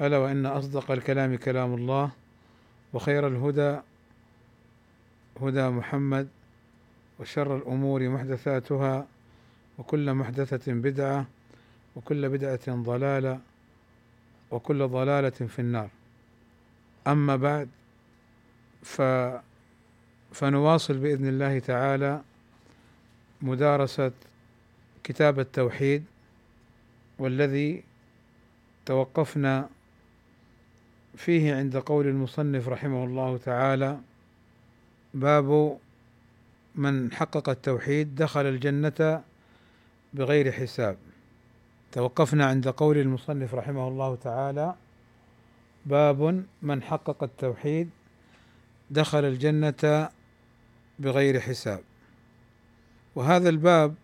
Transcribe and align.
ألا 0.00 0.18
وإن 0.18 0.46
أصدق 0.46 0.90
الكلام 0.90 1.36
كلام 1.36 1.74
الله 1.74 2.10
وخير 2.92 3.26
الهدى 3.26 3.78
هدى 5.40 5.68
محمد 5.68 6.28
وشر 7.20 7.56
الأمور 7.56 8.08
محدثاتها 8.08 9.06
وكل 9.78 10.14
محدثة 10.14 10.72
بدعة 10.72 11.26
وكل 11.96 12.28
بدعة 12.28 12.60
ضلالة 12.68 13.40
وكل 14.50 14.88
ضلالة 14.88 15.30
في 15.30 15.58
النار. 15.58 15.88
أما 17.06 17.36
بعد 17.36 17.68
ف 18.82 19.02
فنواصل 20.32 20.98
بإذن 20.98 21.28
الله 21.28 21.58
تعالى 21.58 22.22
مدارسة 23.42 24.12
كتاب 25.04 25.40
التوحيد 25.40 26.04
والذي 27.18 27.84
توقفنا 28.86 29.68
فيه 31.16 31.54
عند 31.54 31.76
قول 31.76 32.06
المصنف 32.06 32.68
رحمه 32.68 33.04
الله 33.04 33.36
تعالى 33.36 33.98
باب 35.14 35.78
من 36.74 37.12
حقق 37.12 37.48
التوحيد 37.48 38.14
دخل 38.14 38.46
الجنة 38.46 39.22
بغير 40.14 40.52
حساب. 40.52 40.96
توقفنا 41.92 42.46
عند 42.46 42.68
قول 42.68 42.98
المصنف 42.98 43.54
رحمه 43.54 43.88
الله 43.88 44.16
تعالى 44.16 44.74
باب 45.86 46.44
من 46.62 46.82
حقق 46.82 47.22
التوحيد 47.22 47.90
دخل 48.90 49.24
الجنة 49.24 50.08
بغير 50.98 51.40
حساب. 51.40 51.80
وهذا 53.14 53.48
الباب 53.48 53.94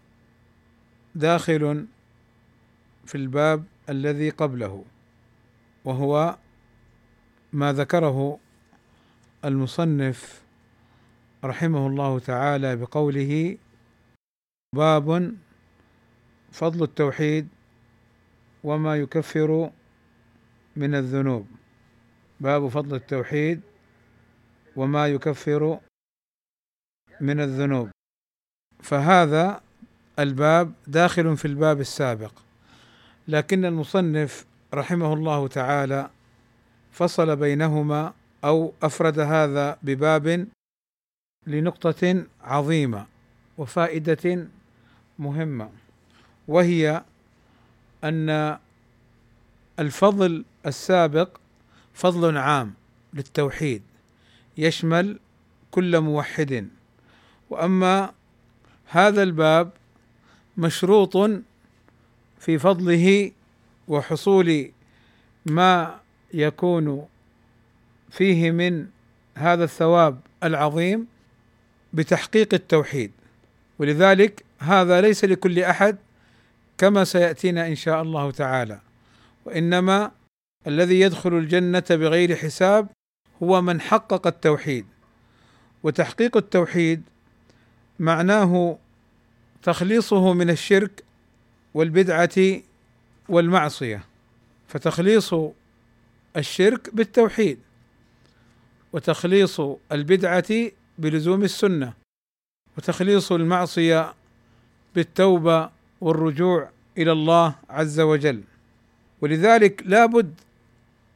داخل 1.15 1.87
في 3.07 3.15
الباب 3.15 3.65
الذي 3.89 4.31
قبله 4.31 4.85
وهو 5.85 6.37
ما 7.53 7.73
ذكره 7.73 8.39
المصنف 9.45 10.43
رحمه 11.45 11.87
الله 11.87 12.19
تعالى 12.19 12.77
بقوله 12.77 13.59
باب 14.75 15.35
فضل 16.53 16.83
التوحيد 16.83 17.49
وما 18.65 18.97
يكفر 18.97 19.71
من 20.77 20.95
الذنوب. 20.95 21.47
باب 22.41 22.69
فضل 22.69 22.97
التوحيد 22.97 23.61
وما 24.77 25.09
يكفر 25.09 25.81
من 27.21 27.41
الذنوب. 27.41 27.91
فهذا 28.83 29.61
الباب 30.19 30.73
داخل 30.87 31.37
في 31.37 31.45
الباب 31.45 31.81
السابق. 31.81 32.33
لكن 33.29 33.65
المصنف 33.65 34.47
رحمه 34.75 35.13
الله 35.15 35.49
تعالى 35.49 36.11
فصل 36.93 37.37
بينهما 37.37 38.13
أو 38.45 38.73
أفرد 38.83 39.19
هذا 39.19 39.79
بباب 39.83 40.49
لنقطة 41.47 42.25
عظيمة 42.43 43.07
وفائدة 43.59 44.49
مهمة 45.19 45.71
وهي 46.49 47.05
أن 48.05 48.59
الفضل 49.79 50.45
السابق 50.67 51.37
فضل 51.95 52.37
عام 52.37 52.75
للتوحيد 53.15 53.83
يشمل 54.59 55.19
كل 55.71 56.01
موحد. 56.01 56.69
وأما 57.51 58.13
هذا 58.87 59.23
الباب 59.23 59.71
مشروط 60.57 61.17
في 62.39 62.59
فضله 62.59 63.33
وحصول 63.89 64.73
ما 65.47 66.00
يكون 66.35 67.07
فيه 68.11 68.51
من 68.51 68.87
هذا 69.35 69.65
الثواب 69.65 70.21
العظيم 70.45 71.07
بتحقيق 71.93 72.55
التوحيد. 72.55 73.13
ولذلك 73.79 74.45
هذا 74.59 75.01
ليس 75.01 75.25
لكل 75.25 75.59
أحد 75.59 75.97
كما 76.79 77.05
سيأتينا 77.05 77.67
إن 77.67 77.75
شاء 77.75 78.03
الله 78.03 78.31
تعالى. 78.31 78.81
وإنما 79.45 80.11
الذي 80.67 81.01
يدخل 81.01 81.35
الجنة 81.35 81.85
بغير 81.91 82.37
حساب 82.37 82.89
هو 83.43 83.63
من 83.63 83.81
حقق 83.81 84.27
التوحيد. 84.27 84.87
وتحقيق 85.83 86.37
التوحيد 86.37 87.03
معناه 87.99 88.79
تخليصه 89.63 90.33
من 90.33 90.51
الشرك 90.51 91.05
والبدعة 91.75 92.61
والمعصية. 93.29 94.05
فتخليص 94.69 95.35
الشرك 96.37 96.95
بالتوحيد 96.95 97.59
وتخليص 98.93 99.61
البدعة 99.93 100.71
بلزوم 100.99 101.43
السنة 101.43 101.93
وتخليص 102.79 103.33
المعصية 103.33 104.15
بالتوبة 104.95 105.71
والرجوع 106.01 106.71
إلى 106.99 107.13
الله 107.13 107.55
عز 107.71 108.01
وجل. 108.01 108.43
ولذلك 109.21 109.83
لا 109.87 110.07
بد 110.07 110.35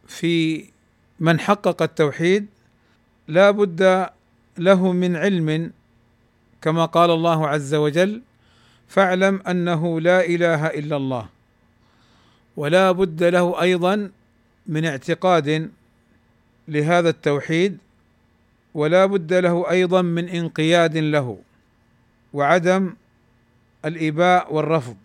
في 0.06 0.64
من 1.20 1.40
حقق 1.40 1.82
التوحيد 1.82 2.46
لا 3.28 3.50
بد 3.50 4.10
له 4.58 4.92
من 4.92 5.16
علم 5.16 5.72
كما 6.62 6.84
قال 6.84 7.10
الله 7.10 7.48
عز 7.48 7.74
وجل 7.74 8.22
فاعلم 8.88 9.42
أنه 9.48 10.00
لا 10.00 10.26
إله 10.26 10.66
إلا 10.66 10.96
الله 10.96 11.28
ولا 12.56 12.92
بد 12.92 13.22
له 13.22 13.60
أيضا 13.62 14.10
من 14.66 14.84
اعتقاد 14.84 15.70
لهذا 16.68 17.08
التوحيد 17.08 17.78
ولا 18.74 19.06
بد 19.06 19.32
له 19.32 19.70
أيضا 19.70 20.02
من 20.02 20.28
انقياد 20.28 20.96
له 20.96 21.38
وعدم 22.32 22.94
الإباء 23.84 24.54
والرفض. 24.54 24.96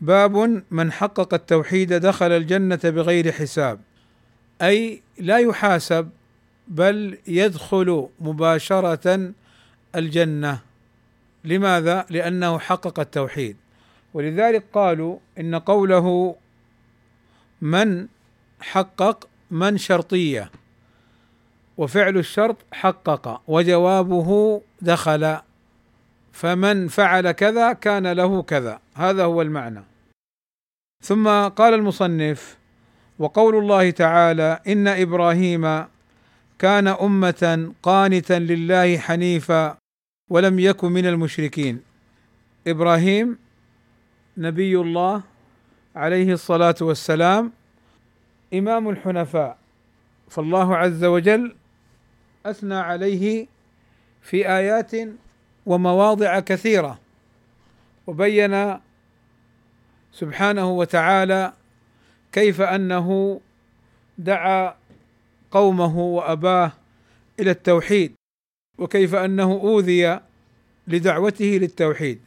باب 0.00 0.62
من 0.70 0.92
حقق 0.92 1.34
التوحيد 1.34 1.92
دخل 1.92 2.32
الجنة 2.32 2.80
بغير 2.84 3.32
حساب. 3.32 3.80
أي 4.62 5.02
لا 5.18 5.38
يحاسب 5.38 6.08
بل 6.68 7.18
يدخل 7.26 8.08
مباشرة 8.20 9.32
الجنة. 9.96 10.58
لماذا؟ 11.44 12.06
لأنه 12.10 12.58
حقق 12.58 13.00
التوحيد. 13.00 13.56
ولذلك 14.14 14.64
قالوا 14.72 15.18
إن 15.40 15.54
قوله 15.54 16.36
من 17.62 18.06
حقق 18.60 19.28
من 19.50 19.78
شرطية 19.78 20.50
وفعل 21.76 22.16
الشرط 22.16 22.56
حقق 22.72 23.42
وجوابه 23.48 24.60
دخل. 24.82 25.36
فمن 26.32 26.88
فعل 26.88 27.30
كذا 27.30 27.72
كان 27.72 28.12
له 28.12 28.42
كذا. 28.42 28.80
هذا 28.94 29.24
هو 29.24 29.42
المعنى. 29.42 29.82
ثم 31.02 31.28
قال 31.48 31.74
المصنف 31.74 32.56
وقول 33.18 33.56
الله 33.56 33.90
تعالى 33.90 34.60
إن 34.68 34.88
إبراهيم 34.88 35.84
كان 36.58 36.88
أمة 36.88 37.72
قانتا 37.82 38.38
لله 38.38 38.98
حنيفا 38.98 39.76
ولم 40.30 40.58
يكن 40.58 40.92
من 40.92 41.06
المشركين. 41.06 41.82
إبراهيم 42.66 43.38
نبي 44.36 44.80
الله 44.80 45.22
عليه 45.96 46.32
الصلاة 46.32 46.74
والسلام 46.80 47.52
إمام 48.54 48.88
الحنفاء 48.88 49.58
فالله 50.28 50.76
عز 50.76 51.04
وجل 51.04 51.56
أثنى 52.46 52.74
عليه 52.74 53.46
في 54.22 54.48
آيات 54.48 54.92
ومواضع 55.66 56.40
كثيرة 56.40 56.98
وبين 58.06 58.78
سبحانه 60.12 60.70
وتعالى 60.70 61.52
كيف 62.32 62.60
أنه 62.60 63.40
دعا 64.18 64.74
قومه 65.50 65.98
وأباه 65.98 66.72
إلى 67.40 67.50
التوحيد 67.50 68.14
وكيف 68.78 69.14
أنه 69.14 69.52
أوذي 69.52 70.20
لدعوته 70.88 71.44
للتوحيد. 71.44 72.20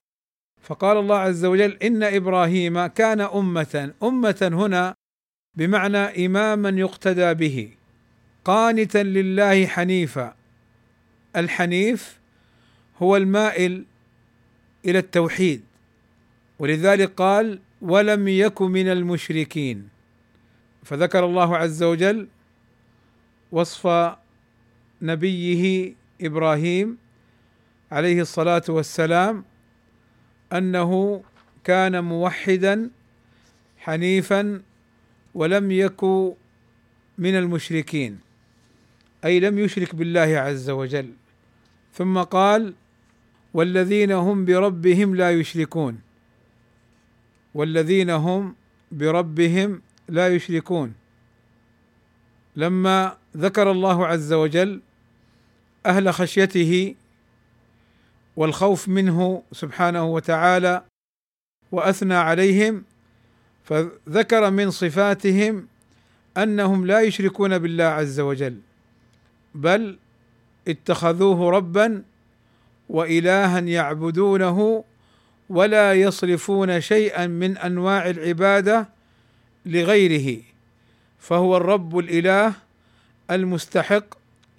فقال 0.62 0.98
الله 0.98 1.18
عز 1.18 1.46
وجل 1.46 1.78
إن 1.84 2.04
إبراهيم 2.04 2.86
كان 2.88 3.22
أمة 3.22 3.94
أمة 4.04 4.50
هنا 4.54 4.96
بمعنى 5.56 6.26
إماما 6.26 6.70
يقتدى 6.70 7.34
به 7.34 7.70
قانتا 8.46 9.04
لله 9.04 9.66
حنيفا. 9.66 10.36
الحنيف 11.36 12.20
هو 12.98 13.18
المائل 13.18 13.86
إلى 14.86 15.00
التوحيد 15.00 15.62
ولذلك 16.60 17.12
قال 17.14 17.60
ولم 17.82 18.28
يك 18.28 18.62
من 18.62 18.88
المشركين 18.88 19.90
فذكر 20.84 21.26
الله 21.26 21.58
عز 21.58 21.84
وجل 21.84 22.28
وصف 23.52 24.14
نبيه 25.02 25.94
إبراهيم 26.22 26.98
عليه 27.92 28.22
الصلاة 28.22 28.64
والسلام 28.70 29.44
أنه 30.54 31.24
كان 31.64 32.04
موحدا 32.04 32.90
حنيفا 33.80 34.62
ولم 35.34 35.72
يك 35.72 36.04
من 37.18 37.36
المشركين 37.36 38.20
أي 39.26 39.40
لم 39.40 39.60
يشرك 39.60 39.96
بالله 39.96 40.40
عز 40.40 40.70
وجل. 40.70 41.14
ثم 41.94 42.22
قال 42.22 42.74
والذين 43.54 44.12
هم 44.12 44.46
بربهم 44.46 45.16
لا 45.16 45.32
يشركون. 45.32 46.02
والذين 47.54 48.10
هم 48.10 48.56
بربهم 48.92 49.82
لا 50.08 50.28
يشركون. 50.28 50.94
لما 52.56 53.18
ذكر 53.38 53.72
الله 53.72 54.08
عز 54.08 54.34
وجل 54.34 54.82
أهل 55.86 56.14
خشيته 56.14 56.96
والخوف 58.36 58.90
منه 58.90 59.44
سبحانه 59.52 60.06
وتعالى 60.06 60.84
وأثنى 61.72 62.14
عليهم 62.14 62.84
فذكر 63.70 64.50
من 64.50 64.72
صفاتهم 64.72 65.68
أنهم 66.38 66.86
لا 66.86 67.02
يشركون 67.02 67.58
بالله 67.58 67.84
عز 67.84 68.20
وجل 68.20 68.58
بل 69.56 69.98
اتخذوه 70.68 71.52
ربا 71.52 72.04
والها 72.90 73.60
يعبدونه 73.60 74.84
ولا 75.50 75.94
يصرفون 75.94 76.82
شيئا 76.82 77.28
من 77.28 77.58
أنواع 77.58 78.10
العبادة 78.10 78.90
لغيره 79.66 80.42
فهو 81.20 81.58
الرب 81.58 82.00
الإله 82.00 82.54
المستحق 83.32 84.06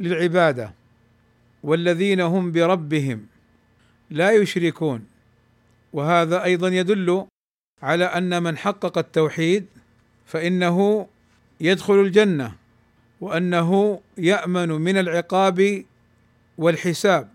للعبادة 0.01 0.73
والذين 1.63 2.21
هم 2.21 2.53
بربهم 2.53 3.27
لا 4.11 4.31
يشركون. 4.31 5.07
وهذا 5.93 6.45
أيضا 6.45 6.69
يدل 6.69 7.27
على 7.83 8.05
أن 8.05 8.43
من 8.43 8.59
حقق 8.59 8.99
التوحيد 8.99 9.67
فإنه 10.27 11.07
يدخل 11.61 11.95
الجنة 11.95 12.53
وأنه 13.21 14.01
يأمن 14.19 14.69
من 14.69 14.97
العقاب 14.97 15.85
والحساب. 16.59 17.29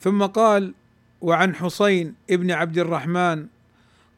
ثم 0.00 0.26
قال 0.26 0.74
وعن 1.20 1.54
حسين 1.54 2.14
ابن 2.30 2.50
عبد 2.50 2.78
الرحمن 2.78 3.46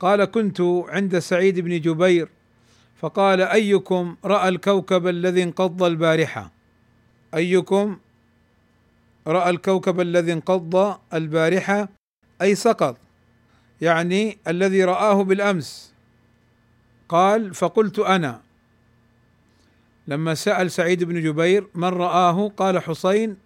قال 0.00 0.24
كنت 0.24 0.60
عند 0.88 1.18
سعيد 1.18 1.60
بن 1.60 1.80
جبير 1.80 2.28
فقال 2.96 3.40
أيكم 3.40 4.16
رأى 4.24 4.48
الكوكب 4.48 5.06
الذي 5.06 5.42
انقض 5.42 5.82
البارحة؟ 5.82 6.50
أيكم 7.34 7.98
رأى 9.26 9.50
الكوكب 9.50 10.00
الذي 10.00 10.32
انقض 10.32 10.98
البارحة؟ 11.14 11.88
أي 12.42 12.54
سقط؟ 12.54 12.96
يعني 13.84 14.38
الذي 14.48 14.84
رآه 14.84 15.22
بالأمس. 15.22 15.92
قال 17.08 17.54
فقلت 17.54 17.98
أنا. 17.98 18.40
لما 20.08 20.34
سأل 20.34 20.70
سعيد 20.70 21.04
بن 21.04 21.22
جبير 21.22 21.66
من 21.74 21.88
رآه؟ 21.88 22.48
قال 22.48 22.78
حسين 22.78 23.36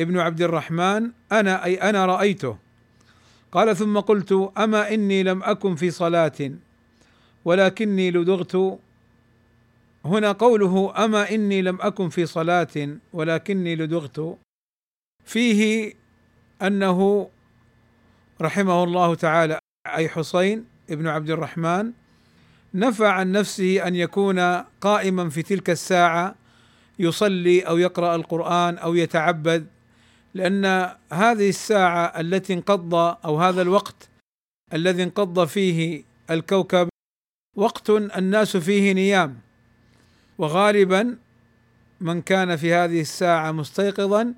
ابن 0.00 0.18
عبد 0.18 0.42
الرحمن. 0.42 1.10
أنا 1.32 1.64
أي 1.64 1.74
أنا 1.76 2.06
رأيته. 2.06 2.56
قال 3.52 3.76
ثم 3.76 4.00
قلت 4.00 4.32
أما 4.58 4.94
إني 4.94 5.22
لم 5.22 5.42
أكن 5.42 5.74
في 5.74 5.90
صلاة 5.90 6.50
ولكني 7.44 8.10
لدغت. 8.10 8.78
هنا 10.04 10.32
قوله 10.32 11.04
أما 11.04 11.30
إني 11.30 11.62
لم 11.62 11.78
أكن 11.80 12.08
في 12.08 12.26
صلاة 12.26 12.98
ولكني 13.12 13.76
لدغت. 13.76 14.38
فيه 15.24 15.92
أنه 16.62 17.28
رحمه 18.40 18.84
الله 18.84 19.14
تعالى 19.14 19.58
أي 19.86 20.08
حسين 20.08 20.64
ابن 20.90 21.06
عبد 21.06 21.30
الرحمن 21.30 21.92
نفى 22.74 23.06
عن 23.06 23.32
نفسه 23.32 23.86
أن 23.86 23.94
يكون 23.94 24.40
قائما 24.80 25.28
في 25.28 25.42
تلك 25.42 25.70
الساعة 25.70 26.34
يصلي 26.98 27.60
أو 27.60 27.78
يقرأ 27.78 28.14
القرآن 28.14 28.78
أو 28.78 28.94
يتعبد 28.94 29.66
لأن 30.34 30.64
هذه 31.12 31.48
الساعة 31.48 32.20
التي 32.20 32.54
انقض 32.54 32.94
أو 32.94 33.40
هذا 33.40 33.62
الوقت 33.62 34.08
الذي 34.72 35.02
انقض 35.02 35.44
فيه 35.44 36.04
الكوكب 36.30 36.88
وقت 37.56 37.90
الناس 37.90 38.56
فيه 38.56 38.92
نيام. 38.92 39.38
وغالبا 40.38 41.16
من 42.00 42.22
كان 42.22 42.56
في 42.56 42.74
هذه 42.74 43.00
الساعة 43.00 43.52
مستيقظا 43.52 44.34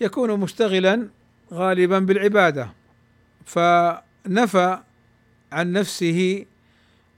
يكون 0.00 0.40
مشتغلا 0.40 1.08
غالبا 1.52 1.98
بالعبادة. 1.98 2.83
فنفى 3.46 4.78
عن 5.52 5.72
نفسه 5.72 6.46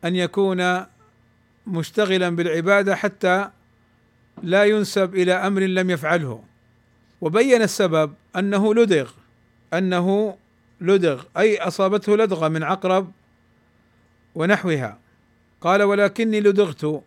أن 0.04 0.16
يكون 0.16 0.86
مشتغلا 1.66 2.28
بالعبادة 2.28 2.96
حتى 2.96 3.50
لا 4.42 4.64
ينسب 4.64 5.14
إلى 5.14 5.32
أمر 5.32 5.60
لم 5.60 5.90
يفعله. 5.90 6.42
وبين 7.20 7.62
السبب 7.62 8.14
أنه 8.36 8.74
لدغ 8.74 9.10
أنه 9.74 10.36
لدغ 10.80 11.22
أي 11.36 11.58
أصابته 11.58 12.16
لدغة 12.16 12.48
من 12.48 12.62
عقرب 12.62 13.12
ونحوها. 14.34 14.98
قال 15.60 15.82
ولكني 15.82 16.40
لدغت 16.40 17.02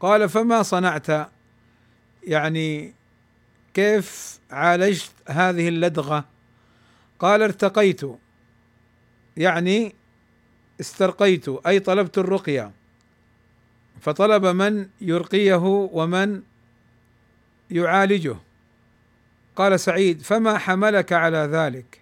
قال 0.00 0.28
فما 0.28 0.62
صنعت؟ 0.62 1.28
يعني 2.26 2.94
كيف 3.74 4.38
عالجت 4.50 5.12
هذه 5.28 5.68
اللدغة؟ 5.68 6.24
قال 7.18 7.42
ارتقيت 7.42 8.00
يعني 9.36 9.94
استرقيت 10.80 11.48
أي 11.48 11.80
طلبت 11.80 12.18
الرقية. 12.18 12.70
فطلب 14.00 14.46
من 14.46 14.88
يرقيه 15.00 15.88
ومن 15.92 16.42
يعالجه. 17.70 18.36
قال 19.56 19.80
سعيد 19.80 20.22
فما 20.22 20.58
حملك 20.58 21.12
على 21.12 21.38
ذلك؟ 21.38 22.00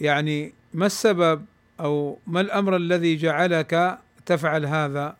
يعني 0.00 0.52
ما 0.74 0.86
السبب 0.86 1.44
أو 1.80 2.18
ما 2.26 2.40
الأمر 2.40 2.76
الذي 2.76 3.16
جعلك 3.16 3.98
تفعل 4.26 4.66
هذا؟ 4.66 5.16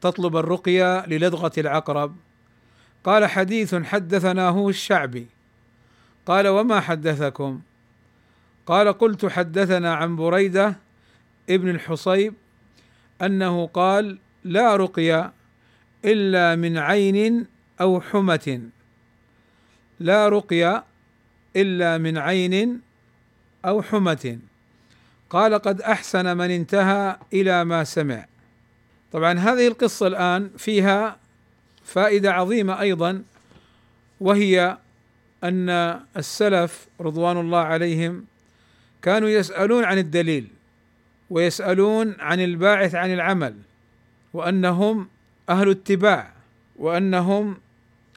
تطلب 0.00 0.36
الرقية 0.36 1.06
للدغة 1.06 1.52
العقرب. 1.58 2.16
قال 3.04 3.26
حديث 3.26 3.74
حدثناه 3.74 4.68
الشعبي. 4.68 5.26
قال 6.26 6.48
وما 6.48 6.80
حدثكم؟ 6.80 7.60
قال 8.68 8.92
قلت 8.92 9.26
حدثنا 9.26 9.94
عن 9.94 10.16
بريدة 10.16 10.76
ابن 11.50 11.68
الحصيب 11.68 12.34
أنه 13.22 13.66
قال 13.66 14.18
لا 14.44 14.76
رقيه 14.76 15.32
إلا 16.04 16.56
من 16.56 16.78
عين 16.78 17.46
أو 17.80 18.00
حمة. 18.00 18.60
لا 20.00 20.28
رقيه 20.28 20.84
إلا 21.56 21.98
من 21.98 22.18
عين 22.18 22.80
أو 23.64 23.82
حمة. 23.82 24.38
قال 25.30 25.54
قد 25.54 25.80
أحسن 25.80 26.36
من 26.36 26.50
انتهى 26.50 27.16
إلى 27.32 27.64
ما 27.64 27.84
سمع. 27.84 28.26
طبعا 29.12 29.38
هذه 29.38 29.68
القصة 29.68 30.06
الآن 30.06 30.50
فيها 30.58 31.16
فائدة 31.84 32.32
عظيمة 32.32 32.80
أيضا 32.80 33.22
وهي 34.20 34.76
أن 35.44 35.70
السلف 36.16 36.86
رضوان 37.00 37.40
الله 37.40 37.58
عليهم 37.58 38.24
كانوا 39.02 39.28
يسألون 39.28 39.84
عن 39.84 39.98
الدليل 39.98 40.48
ويسألون 41.30 42.16
عن 42.20 42.40
الباعث 42.40 42.94
عن 42.94 43.12
العمل 43.12 43.54
وأنهم 44.34 45.08
أهل 45.48 45.70
اتباع 45.70 46.32
وأنهم 46.76 47.56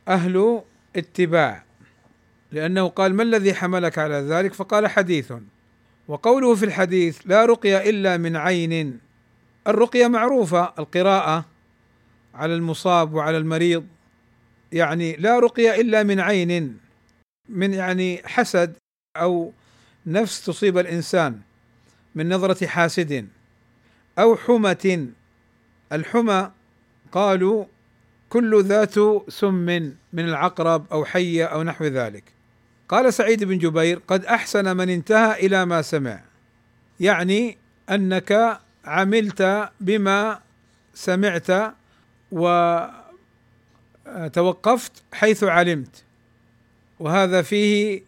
أهل 0.08 0.62
اتباع. 0.96 1.64
لأنه 2.52 2.88
قال 2.88 3.16
ما 3.16 3.24
الذي 3.24 3.54
حملك 3.54 3.98
على 3.98 4.16
ذلك؟ 4.16 4.54
فقال 4.54 4.88
حديث. 4.88 5.34
وقوله 6.08 6.56
في 6.56 6.66
الحديث 6.66 7.20
لا 7.26 7.46
رقية 7.46 7.90
إلا 7.90 8.18
من 8.18 8.36
عين. 8.36 9.00
الرقية 9.68 10.08
معروفة 10.08 10.74
القراءة 10.80 11.46
على 12.34 12.56
المصاب 12.56 13.14
وعلى 13.14 13.38
المريض. 13.38 13.86
يعني 14.72 15.16
لا 15.16 15.40
رقية 15.40 15.82
إلا 15.82 16.04
من 16.04 16.20
عين 16.20 16.78
من 17.50 17.74
يعني 17.74 18.22
حسد 18.26 18.74
أو 19.18 19.54
نفس 20.06 20.46
تصيب 20.46 20.78
الإنسان 20.78 21.40
من 22.16 22.34
نظرة 22.34 22.68
حاسد 22.68 23.28
أو 24.20 24.36
حمى 24.36 25.10
الحمى 25.92 26.52
قالوا 27.12 27.66
كل 28.30 28.64
ذات 28.64 28.96
سم 29.30 29.56
من 30.14 30.26
العقرب 30.30 30.86
أو 30.92 31.06
حيه 31.06 31.46
أو 31.46 31.64
نحو 31.64 31.86
ذلك. 31.86 32.24
قال 32.90 33.14
سعيد 33.14 33.44
بن 33.44 33.58
جبير 33.58 34.02
قد 34.08 34.26
أحسن 34.26 34.78
من 34.78 34.90
انتهى 34.90 35.46
إلى 35.46 35.66
ما 35.66 35.82
سمع 35.82 36.22
يعني 37.00 37.58
أنك 37.90 38.60
عملت 38.86 39.70
بما 39.80 40.40
سمعت 40.94 41.74
وتوقفت 44.12 44.92
حيث 45.14 45.44
علمت 45.44 46.04
وهذا 47.00 47.42
فيه 47.42 48.02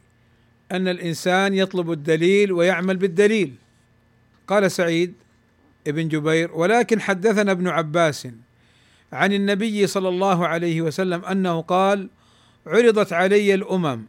أن 0.74 0.88
الإنسان 0.88 1.54
يطلب 1.54 1.92
الدليل 1.92 2.52
ويعمل 2.52 2.98
بالدليل. 2.98 3.56
قال 4.48 4.72
سعيد 4.72 5.14
ابن 5.88 6.08
جبير 6.08 6.52
ولكن 6.54 7.02
حدثنا 7.02 7.52
ابن 7.52 7.68
عباس 7.68 8.28
عن 9.14 9.34
النبي 9.34 9.88
صلى 9.88 10.10
الله 10.10 10.48
عليه 10.48 10.82
وسلم 10.82 11.26
أنه 11.26 11.62
قال 11.62 12.10
عرضت 12.68 13.14
علي 13.14 13.54
الأمم 13.54 14.02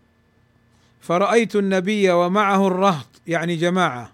فرأيت 1.00 1.56
النبي 1.56 2.10
ومعه 2.10 2.66
الرهط. 2.66 3.06
يعني 3.26 3.56
جماعة. 3.56 4.12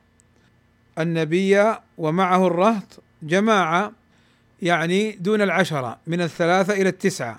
النبي 0.98 1.74
ومعه 1.98 2.46
الرهط 2.46 3.02
جماعة 3.22 3.92
يعني 4.62 5.12
دون 5.12 5.42
العشرة 5.42 5.98
من 6.06 6.20
الثلاثة 6.20 6.72
إلى 6.72 6.88
التسعة. 6.88 7.38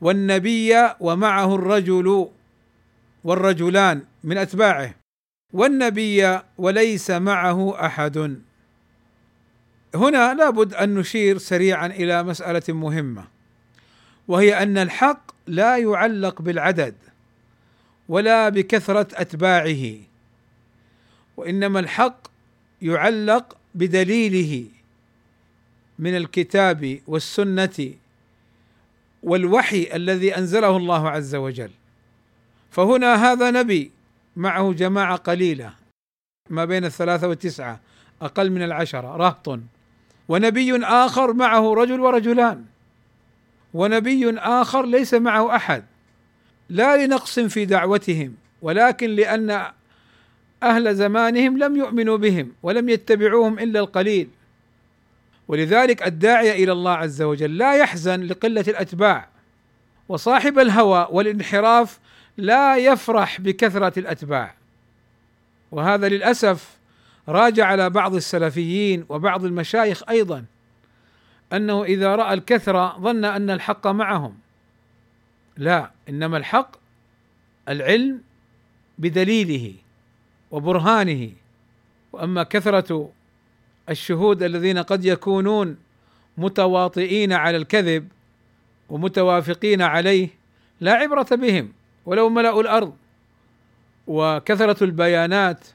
والنبي 0.00 0.74
ومعه 1.00 1.54
الرجل 1.54 2.28
والرجلان 3.26 4.02
من 4.24 4.38
أتباعه 4.38 4.94
والنبي 5.52 6.40
وليس 6.58 7.10
معه 7.10 7.86
أحد. 7.86 8.40
هنا 9.94 10.34
لابد 10.34 10.74
أن 10.74 10.94
نشير 10.94 11.38
سريعا 11.38 11.86
إلى 11.86 12.22
مسألة 12.22 12.62
مهمة 12.68 13.24
وهي 14.28 14.62
أن 14.62 14.78
الحق 14.78 15.30
لا 15.46 15.76
يعلق 15.76 16.42
بالعدد 16.42 16.94
ولا 18.08 18.48
بكثرة 18.48 19.08
أتباعه 19.14 19.94
وإنما 21.36 21.80
الحق 21.80 22.26
يعلق 22.82 23.56
بدليله 23.74 24.64
من 25.98 26.16
الكتاب 26.16 27.00
والسنة 27.06 27.90
والوحي 29.22 29.88
الذي 29.94 30.36
أنزله 30.36 30.76
الله 30.76 31.08
عز 31.08 31.34
وجل. 31.34 31.70
فهنا 32.76 33.32
هذا 33.32 33.50
نبي 33.50 33.90
معه 34.36 34.72
جماعة 34.72 35.16
قليلة 35.16 35.72
ما 36.50 36.64
بين 36.64 36.84
الثلاثة 36.84 37.28
والتسعة 37.28 37.80
أقل 38.22 38.50
من 38.50 38.62
العشرة 38.62 39.16
رهط. 39.16 39.60
ونبي 40.28 40.84
آخر 40.84 41.32
معه 41.32 41.74
رجل 41.74 42.00
ورجلان. 42.00 42.64
ونبي 43.74 44.38
آخر 44.38 44.86
ليس 44.86 45.14
معه 45.14 45.56
أحد. 45.56 45.84
لا 46.68 47.06
لنقص 47.06 47.38
في 47.38 47.64
دعوتهم 47.64 48.34
ولكن 48.62 49.10
لأن 49.10 49.66
أهل 50.62 50.94
زمانهم 50.94 51.58
لم 51.58 51.76
يؤمنوا 51.76 52.16
بهم 52.16 52.52
ولم 52.62 52.88
يتبعوهم 52.88 53.58
إلا 53.58 53.80
القليل. 53.80 54.28
ولذلك 55.48 56.06
الداعيه 56.06 56.64
إلى 56.64 56.72
الله 56.72 56.92
عز 56.92 57.22
وجل 57.22 57.58
لا 57.58 57.74
يحزن 57.74 58.22
لقلة 58.22 58.64
الأتباع 58.68 59.28
وصاحب 60.08 60.58
الهوى 60.58 61.08
والانحراف 61.10 61.98
لا 62.36 62.76
يفرح 62.76 63.40
بكثرة 63.40 63.98
الأتباع. 63.98 64.54
وهذا 65.72 66.08
للأسف 66.08 66.76
راجع 67.28 67.66
على 67.66 67.90
بعض 67.90 68.14
السلفيين 68.14 69.04
وبعض 69.08 69.44
المشايخ 69.44 70.02
أيضا 70.08 70.44
أنه 71.52 71.84
إذا 71.84 72.16
رأى 72.16 72.34
الكثرة 72.34 72.98
ظن 73.00 73.24
أن 73.24 73.50
الحق 73.50 73.86
معهم. 73.86 74.38
لا 75.56 75.90
إنما 76.08 76.36
الحق 76.36 76.76
العلم 77.68 78.20
بدليله 78.98 79.74
وبرهانه. 80.50 81.30
وأما 82.12 82.42
كثرة 82.42 83.10
الشهود 83.88 84.42
الذين 84.42 84.78
قد 84.78 85.04
يكونون 85.04 85.76
متواطئين 86.38 87.32
على 87.32 87.56
الكذب 87.56 88.08
ومتوافقين 88.88 89.82
عليه 89.82 90.28
لا 90.80 90.92
عبرة 90.92 91.26
بهم. 91.30 91.72
ولو 92.06 92.28
ملأوا 92.28 92.62
الأرض 92.62 92.96
وكثرة 94.06 94.84
البيانات 94.84 95.66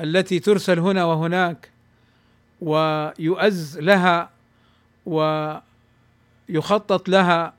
التي 0.00 0.38
ترسل 0.38 0.78
هنا 0.78 1.04
وهناك 1.04 1.70
ويؤز 2.60 3.78
لها 3.78 4.30
ويخطط 5.06 7.08
لها 7.08 7.54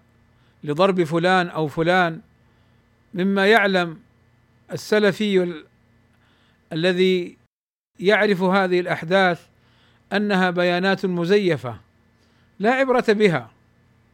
لضرب 0.63 1.03
فلان 1.03 1.47
أو 1.47 1.67
فلان 1.67 2.21
مما 3.13 3.47
يعلم 3.47 3.99
السلفي 4.71 5.63
الذي 6.73 7.37
يعرف 7.99 8.41
هذه 8.41 8.79
الأحداث 8.79 9.45
أنها 10.13 10.49
بيانات 10.49 11.05
مزيفة 11.05 11.77
لا 12.59 12.71
عبرة 12.71 13.05
بها 13.09 13.51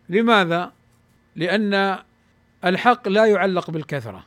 لماذا؟ 0.10 0.72
لأن 1.36 2.00
الحق 2.66 3.08
لا 3.08 3.26
يعلق 3.26 3.72
بالكثرة 3.72 4.26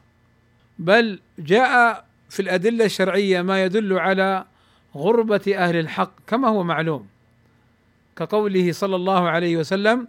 بل 0.78 1.20
جاء 1.38 2.04
في 2.30 2.40
الأدلة 2.40 2.84
الشرعية 2.84 3.42
ما 3.42 3.64
يدل 3.64 3.98
على 3.98 4.44
غربة 4.96 5.54
أهل 5.56 5.76
الحق 5.76 6.12
كما 6.26 6.48
هو 6.48 6.62
معلوم. 6.62 7.06
كقوله 8.16 8.72
صلى 8.72 8.96
الله 8.96 9.28
عليه 9.28 9.56
وسلم 9.56 10.06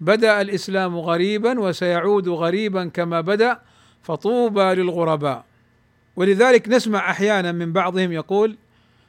بدأ 0.00 0.40
الإسلام 0.40 0.98
غريبا 0.98 1.60
وسيعود 1.60 2.28
غريبا 2.28 2.88
كما 2.88 3.20
بدأ 3.20 3.58
فطوبى 4.02 4.62
للغرباء. 4.62 5.44
ولذلك 6.16 6.68
نسمع 6.68 7.10
أحيانا 7.10 7.52
من 7.52 7.72
بعضهم 7.72 8.12
يقول 8.12 8.56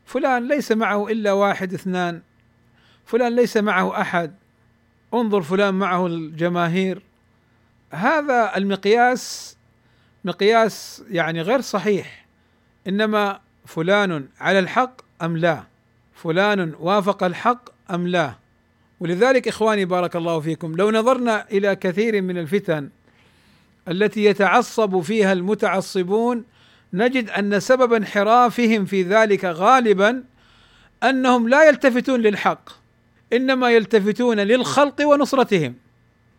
فلان 0.06 0.48
ليس 0.48 0.72
معه 0.72 1.08
إلا 1.08 1.32
واحد 1.32 1.74
اثنان 1.74 2.22
فلان 3.06 3.36
ليس 3.36 3.58
معه 3.58 4.01
أحد 4.01 4.36
انظر 5.13 5.42
فلان 5.42 5.74
معه 5.74 6.08
الجماهير. 6.08 7.01
هذا 7.92 8.58
المقياس 8.58 9.58
مقياس 10.26 11.04
يعني 11.10 11.42
غير 11.42 11.62
صحيح. 11.62 12.26
إنما 12.88 13.40
فلان 13.66 14.28
على 14.40 14.60
الحق 14.60 15.02
أم 15.22 15.38
لا؟ 15.38 15.64
فلان 16.14 16.74
وافق 16.80 17.24
الحق 17.24 17.70
أم 17.92 18.08
لا؟ 18.08 18.34
ولذلك 19.00 19.48
إخواني 19.48 19.86
بارك 19.86 20.16
الله 20.16 20.40
فيكم 20.40 20.76
لو 20.76 20.92
نظرنا 20.92 21.46
إلى 21.52 21.76
كثير 21.76 22.22
من 22.22 22.38
الفتن 22.38 22.90
التي 23.88 24.26
يتعصب 24.26 25.00
فيها 25.00 25.34
المتعصبون 25.34 26.44
نجد 26.94 27.30
أن 27.30 27.60
سبب 27.60 27.94
انحرافهم 27.94 28.86
في 28.86 29.04
ذلك 29.04 29.46
غالبا 29.46 30.24
أنهم 31.04 31.50
لا 31.50 31.68
يلتفتون 31.68 32.22
للحق 32.22 32.70
إنما 33.34 33.70
يلتفتون 33.70 34.40
للخلق 34.40 35.08
ونصرتهم. 35.08 35.76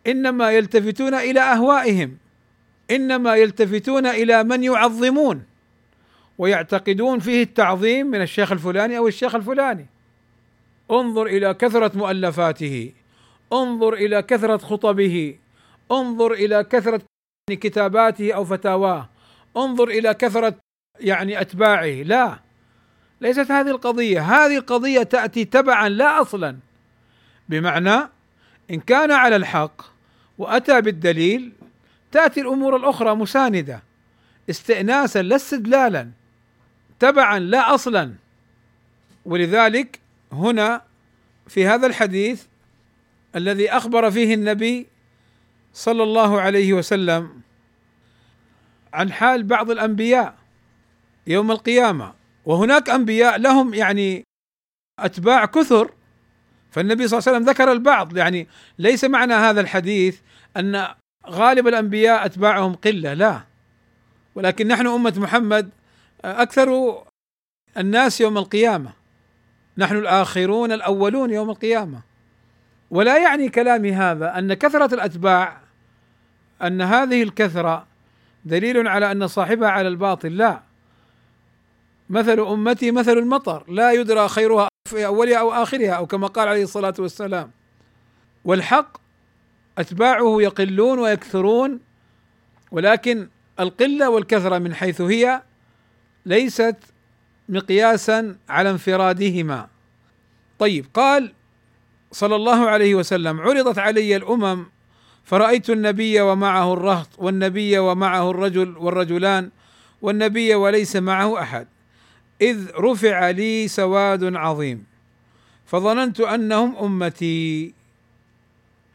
إنما 0.07 0.51
يلتفتون 0.51 1.13
إلى 1.13 1.39
أهوائهم. 1.39 2.17
إنما 2.91 3.35
يلتفتون 3.35 4.05
إلى 4.05 4.43
من 4.43 4.63
يعظمون. 4.63 5.43
ويعتقدون 6.37 7.19
فيه 7.19 7.43
التعظيم 7.43 8.07
من 8.07 8.21
الشيخ 8.21 8.51
الفلاني 8.51 8.97
أو 8.97 9.07
الشيخ 9.07 9.35
الفلاني. 9.35 9.85
انظر 10.91 11.25
إلى 11.25 11.53
كثرة 11.53 11.97
مؤلفاته. 11.97 12.91
انظر 13.53 13.93
إلى 13.93 14.21
كثرة 14.21 14.57
خطبه. 14.57 15.35
انظر 15.91 16.33
إلى 16.33 16.63
كثرة 16.63 17.01
كتاباته 17.49 18.33
أو 18.33 18.45
فتاواه. 18.45 19.09
انظر 19.57 19.87
إلى 19.87 20.13
كثرة 20.13 20.55
يعني 20.99 21.41
أتباعه. 21.41 22.03
لا 22.03 22.39
ليست 23.21 23.51
هذه 23.51 23.69
القضية. 23.69 24.21
هذه 24.21 24.57
القضية 24.57 25.03
تأتي 25.03 25.45
تبعا 25.45 25.89
لا 25.89 26.21
أصلا. 26.21 26.57
بمعنى 27.49 28.09
إن 28.71 28.79
كان 28.79 29.11
على 29.11 29.35
الحق 29.35 29.92
وأتى 30.43 30.81
بالدليل 30.81 31.51
تأتي 32.11 32.41
الأمور 32.41 32.75
الأخرى 32.75 33.15
مساندة 33.15 33.83
استئناسا 34.49 35.21
لا 35.21 35.35
استدلالا 35.35 36.09
تبعا 36.99 37.39
لا 37.39 37.75
أصلا. 37.75 38.13
ولذلك 39.25 39.99
هنا 40.31 40.81
في 41.47 41.67
هذا 41.67 41.87
الحديث 41.87 42.43
الذي 43.35 43.69
أخبر 43.69 44.11
فيه 44.11 44.33
النبي 44.33 44.87
صلى 45.73 46.03
الله 46.03 46.41
عليه 46.41 46.73
وسلم 46.73 47.41
عن 48.93 49.11
حال 49.11 49.43
بعض 49.43 49.71
الأنبياء 49.71 50.35
يوم 51.27 51.51
القيامة. 51.51 52.13
وهناك 52.45 52.89
أنبياء 52.89 53.37
لهم 53.37 53.73
يعني 53.73 54.23
أتباع 54.99 55.45
كثر 55.45 55.91
فالنبي 56.71 57.07
صلى 57.07 57.19
الله 57.19 57.29
عليه 57.29 57.37
وسلم 57.37 57.49
ذكر 57.49 57.71
البعض. 57.71 58.17
يعني 58.17 58.47
ليس 58.79 59.03
معنى 59.03 59.33
هذا 59.33 59.61
الحديث 59.61 60.19
أن 60.57 60.87
غالب 61.27 61.67
الأنبياء 61.67 62.25
أتباعهم 62.25 62.73
قلة 62.75 63.13
لا. 63.13 63.41
ولكن 64.35 64.67
نحن 64.67 64.87
أمة 64.87 65.13
محمد 65.17 65.69
أكثر 66.25 67.01
الناس 67.77 68.21
يوم 68.21 68.37
القيامة. 68.37 68.93
نحن 69.77 69.95
الآخرون 69.97 70.71
الأولون 70.71 71.31
يوم 71.31 71.49
القيامة. 71.49 72.01
ولا 72.91 73.17
يعني 73.17 73.49
كلامي 73.49 73.93
هذا 73.93 74.37
أن 74.37 74.53
كثرة 74.53 74.93
الأتباع 74.93 75.57
أن 76.61 76.81
هذه 76.81 77.23
الكثرة 77.23 77.85
دليل 78.45 78.87
على 78.87 79.11
أن 79.11 79.27
صاحبها 79.27 79.69
على 79.69 79.87
الباطل 79.87 80.37
لا. 80.37 80.61
مثل 82.09 82.39
أمتي 82.39 82.91
مثل 82.91 83.17
المطر 83.17 83.71
لا 83.71 83.91
يدرى 83.91 84.27
خيرها 84.27 84.67
في 84.89 85.05
أولها 85.05 85.37
أو 85.37 85.51
آخرها 85.51 85.91
أو 85.91 86.05
كما 86.05 86.27
قال 86.27 86.47
عليه 86.47 86.63
الصلاة 86.63 86.93
والسلام. 86.99 87.51
والحق 88.45 89.02
أتباعه 89.77 90.41
يقلون 90.41 90.99
ويكثرون 90.99 91.79
ولكن 92.71 93.27
القلة 93.59 94.09
والكثرة 94.09 94.57
من 94.57 94.75
حيث 94.75 95.01
هي 95.01 95.41
ليست 96.25 96.75
مقياسا 97.49 98.35
على 98.49 98.69
انفرادهما. 98.69 99.67
طيب 100.59 100.85
قال 100.93 101.33
صلى 102.11 102.35
الله 102.35 102.69
عليه 102.69 102.95
وسلم 102.95 103.41
عرضت 103.41 103.79
علي 103.79 104.15
الأمم 104.15 104.65
فرأيت 105.23 105.69
النبي 105.69 106.21
ومعه 106.21 106.73
الرهط 106.73 107.07
والنبي 107.17 107.79
ومعه 107.79 108.31
الرجل 108.31 108.77
والرجلان 108.77 109.49
والنبي 110.01 110.55
وليس 110.55 110.95
معه 110.95 111.41
أحد 111.41 111.67
إذ 112.41 112.71
رفع 112.75 113.29
لي 113.29 113.67
سواد 113.67 114.35
عظيم 114.35 114.85
فظننت 115.65 116.19
أنهم 116.19 116.75
أمتي. 116.75 117.73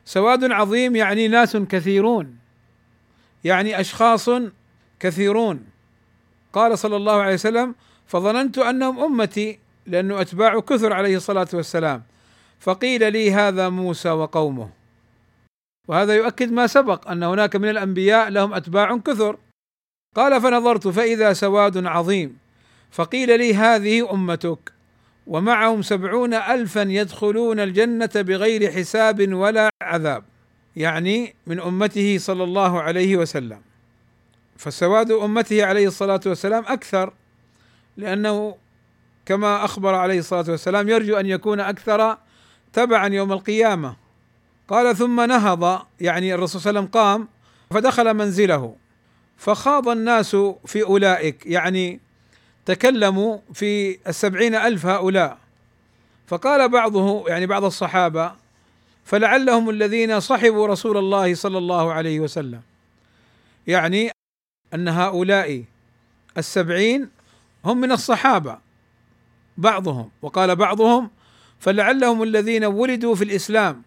سواد 0.09 0.53
عظيم 0.53 0.97
يعني 0.97 1.29
ناس 1.29 1.57
كثيرون 1.57 2.39
يعني 3.45 3.81
أشخاص 3.81 4.31
كثيرون. 5.01 5.67
قال 6.53 6.79
صلى 6.79 6.97
الله 6.97 7.13
عليه 7.13 7.35
وسلم 7.35 7.75
فظننت 8.07 8.59
أنهم 8.59 9.01
أمتي 9.01 9.59
لأنه 9.87 10.21
أتباع 10.21 10.61
كثر 10.61 10.93
عليه 10.93 11.17
الصلاة 11.17 11.49
والسلام. 11.53 12.03
فقيل 12.61 13.13
لي 13.13 13.33
هذا 13.33 13.69
موسى 13.69 14.11
وقومه. 14.11 14.71
وهذا 15.89 16.15
يؤكد 16.15 16.53
ما 16.53 16.67
سبق 16.67 17.11
أن 17.11 17.23
هناك 17.23 17.57
من 17.57 17.69
الأنبياء 17.69 18.29
لهم 18.29 18.55
أتباع 18.55 18.97
كثر. 18.97 19.37
قال 20.17 20.41
فنظرت 20.41 20.89
فإذا 20.89 21.33
سواد 21.33 21.87
عظيم. 21.87 22.39
فقيل 22.91 23.39
لي 23.39 23.55
هذه 23.55 24.13
أمتك. 24.13 24.73
ومعهم 25.29 25.83
سبعون 25.83 26.35
الفا 26.35 26.81
يدخلون 26.81 27.61
الجنة 27.61 28.11
بغير 28.15 28.73
حساب 28.73 29.33
ولا 29.33 29.71
عذاب 29.83 30.25
يعني 30.77 31.35
من 31.47 31.61
أمته 31.61 32.19
صلى 32.19 32.45
الله 32.45 32.83
عليه 32.83 33.17
وسلم. 33.17 33.61
فسواد 34.57 35.11
أمته 35.11 35.65
عليه 35.65 35.87
الصلاة 35.87 36.21
والسلام 36.27 36.65
أكثر 36.67 37.13
لأنه 37.97 38.57
كما 39.27 39.65
أخبر 39.65 39.95
عليه 39.95 40.19
الصلاة 40.19 40.45
والسلام 40.49 40.89
يرجو 40.89 41.17
أن 41.17 41.27
يكون 41.27 41.61
أكثر 41.61 42.19
تبعا 42.73 43.09
يوم 43.09 43.33
القيامة. 43.33 43.97
قال 44.69 44.97
ثم 44.97 45.21
نهض 45.21 45.87
يعني 46.01 46.35
الرسول 46.35 46.61
صلى 46.61 46.71
الله 46.71 46.81
عليه 46.81 46.89
وسلم 46.89 47.03
قام 47.03 47.29
فدخل 47.71 48.15
منزله 48.15 48.75
فخاض 49.37 49.89
الناس 49.89 50.37
في 50.67 50.83
أولئك 50.83 51.47
يعني 51.47 52.01
تكلموا 52.69 53.39
في 53.55 53.99
السبعين 54.09 54.55
ألف 54.55 54.87
هؤلاء. 54.87 55.39
فقال 56.27 56.69
بعضه 56.69 57.29
يعني 57.29 57.47
بعض 57.47 57.65
الصحابة 57.65 58.33
فلعلهم 59.05 59.71
الذين 59.71 60.21
صحبوا 60.21 60.67
رسول 60.67 60.97
الله 60.97 61.35
صلى 61.35 61.59
الله 61.59 61.93
عليه 61.93 62.21
وسلم. 62.21 62.61
يعني 63.67 64.11
أن 64.75 64.89
هؤلاء 64.89 65.65
السبعين 66.39 67.09
هم 67.65 67.81
من 67.81 67.93
الصحابة 67.93 68.59
بعضهم. 69.57 70.11
وقال 70.23 70.57
بعضهم 70.57 71.11
فلعلهم 71.61 72.23
الذين 72.23 72.65
ولدوا 72.65 73.15
في 73.15 73.25
الإسلام 73.25 73.83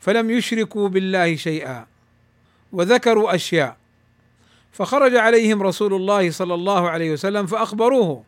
فلم 0.00 0.30
يشركوا 0.30 0.88
بالله 0.88 1.36
شيئا 1.36 1.86
وذكروا 2.72 3.34
أشياء. 3.34 3.76
فخرج 4.72 5.16
عليهم 5.16 5.62
رسول 5.62 5.94
الله 5.94 6.30
صلى 6.30 6.54
الله 6.54 6.90
عليه 6.90 7.12
وسلم 7.12 7.46
فأخبروه. 7.46 8.24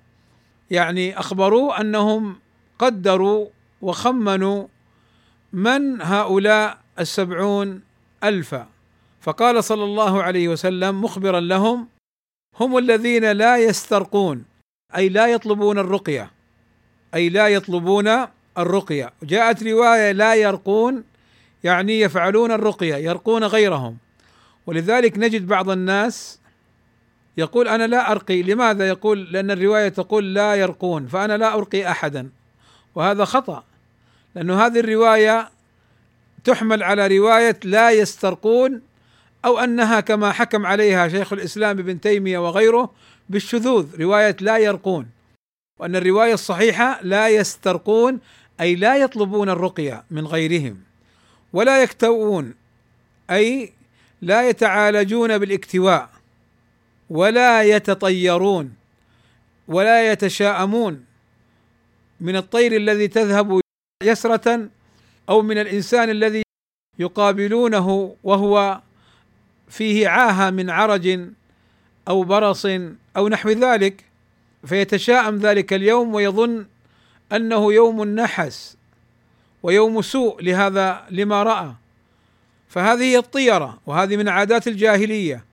يعني 0.71 1.19
اخبروه 1.19 1.81
أنهم 1.81 2.37
قدروا 2.79 3.47
وخمنوا 3.83 4.67
من 5.53 6.03
هؤلاء 6.03 6.79
السبعون 6.99 7.83
الفا 8.25 8.67
فقال 9.21 9.65
صلى 9.65 9.85
الله 9.85 10.23
عليه 10.23 10.49
وسلم 10.49 11.03
مخبرا 11.03 11.41
لهم 11.41 11.89
هم 12.61 12.79
الذين 12.79 13.33
لا 13.33 13.57
يسترقون 13.57 14.45
أي 14.97 15.09
لا 15.09 15.27
يطلبون 15.27 15.79
الرقية 15.79 16.31
أي 17.15 17.29
لا 17.29 17.49
يطلبون 17.49 18.27
الرقية. 18.59 19.13
جاءت 19.23 19.63
رواية 19.63 20.13
لا 20.13 20.35
يرقون 20.35 21.05
يعني 21.65 22.01
يفعلون 22.01 22.53
الرقية 22.53 22.95
يرقون 22.95 23.45
غيرهم. 23.45 23.97
ولذلك 24.67 25.19
نجد 25.19 25.47
بعض 25.47 25.71
الناس 25.71 26.39
يقول 27.37 27.69
أنا 27.69 27.87
لا 27.87 28.13
أرقي 28.13 28.43
لماذا 28.43 28.89
يقول؟ 28.89 29.33
لأن 29.33 29.51
الرواية 29.51 29.89
تقول 29.89 30.35
لا 30.35 30.55
يرقون 30.55 31.07
فأنا 31.07 31.37
لا 31.37 31.55
أرقي 31.55 31.91
أحدا. 31.91 32.31
وهذا 32.95 33.25
خطأ 33.25 33.65
لأن 34.35 34.51
هذه 34.51 34.81
الرواية 34.81 35.51
تحمل 36.45 36.83
على 36.83 37.19
رواية 37.19 37.61
لا 37.65 37.91
يسترقون 37.91 38.83
أو 39.45 39.59
أنها 39.59 40.01
كما 40.01 40.33
حكم 40.33 40.67
عليها 40.67 41.09
شيخ 41.09 41.33
الإسلام 41.33 41.79
ابن 41.79 42.01
تيمية 42.01 42.39
وغيره 42.39 42.91
بالشذوذ 43.29 44.01
رواية 44.01 44.37
لا 44.41 44.59
يرقون. 44.59 45.07
وأن 45.81 45.97
الرواية 45.97 46.35
الصحيحة 46.35 46.99
لا 47.03 47.29
يسترقون 47.29 48.21
أي 48.61 48.75
لا 48.75 48.97
يطلبون 48.97 49.49
الرقية 49.49 50.05
من 50.11 50.27
غيرهم 50.27 50.81
ولا 51.53 51.83
يكتوون 51.83 52.55
أي 53.31 53.73
لا 54.25 54.49
يتعالجون 54.49 55.39
بالاكتواء 55.39 56.11
ولا 57.11 57.63
يتطيرون 57.63 58.75
ولا 59.69 60.13
يتشاءمون 60.13 61.05
من 62.21 62.37
الطير 62.37 62.77
الذي 62.77 63.09
تذهب 63.09 63.61
يسرة 64.03 64.69
أو 65.29 65.43
من 65.43 65.59
الإنسان 65.59 66.11
الذي 66.11 66.43
يقابلونه 66.99 68.17
وهو 68.25 68.81
فيه 69.69 70.09
عاهة 70.09 70.51
من 70.51 70.71
عرج 70.71 71.21
أو 72.09 72.23
برص 72.23 72.67
أو 73.17 73.29
نحو 73.29 73.51
ذلك 73.51 74.05
فيتشاءم 74.67 75.37
ذلك 75.39 75.73
اليوم 75.73 76.15
ويظن 76.15 76.67
أنه 77.33 77.73
يوم 77.73 78.03
النحس 78.03 78.77
ويوم 79.63 80.03
سوء 80.03 80.43
لهذا 80.43 81.07
لما 81.11 81.43
رأى. 81.43 81.73
فهذه 82.75 83.03
هي 83.03 83.19
الطيرة 83.19 83.79
وهذه 83.87 84.17
من 84.17 84.29
عادات 84.29 84.69
الجاهلية. 84.69 85.45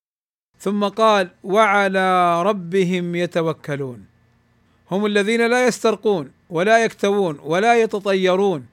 ثم 0.59 0.87
قال 0.87 1.29
وعلى 1.43 2.41
ربهم 2.43 3.15
يتوكلون. 3.15 4.05
هم 4.91 5.05
الذين 5.05 5.47
لا 5.47 5.67
يسترقون 5.67 6.31
ولا 6.49 6.83
يكتوون 6.83 7.39
ولا 7.43 7.81
يتطيرون. 7.81 8.65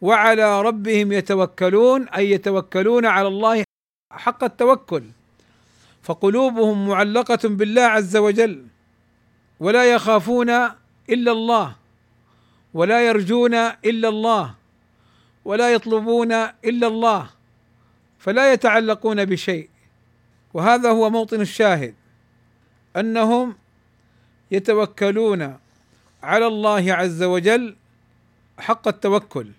وعلى 0.00 0.62
ربهم 0.62 1.12
يتوكلون 1.12 2.08
أي 2.08 2.30
يتوكلون 2.30 3.06
على 3.06 3.28
الله 3.28 3.64
حق 4.12 4.44
التوكل. 4.44 5.04
فقلوبهم 6.02 6.88
معلقة 6.88 7.48
بالله 7.48 7.82
عز 7.82 8.16
وجل 8.16 8.66
ولا 9.60 9.84
يخافون 9.94 10.50
إلا 11.10 11.32
الله 11.32 11.76
ولا 12.74 13.06
يرجون 13.08 13.54
إلا 13.84 14.08
الله 14.08 14.54
ولا 15.44 15.72
يطلبون 15.72 16.32
إلا 16.64 16.86
الله. 16.86 17.41
فلا 18.22 18.52
يتعلقون 18.52 19.24
بشيء. 19.24 19.68
وهذا 20.54 20.90
هو 20.90 21.10
موطن 21.10 21.40
الشاهد 21.40 21.94
أنهم 22.96 23.56
يتوكلون 24.50 25.58
على 26.22 26.46
الله 26.46 26.92
عز 26.92 27.22
وجل 27.22 27.76
حق 28.58 28.88
التوكل 28.88 29.50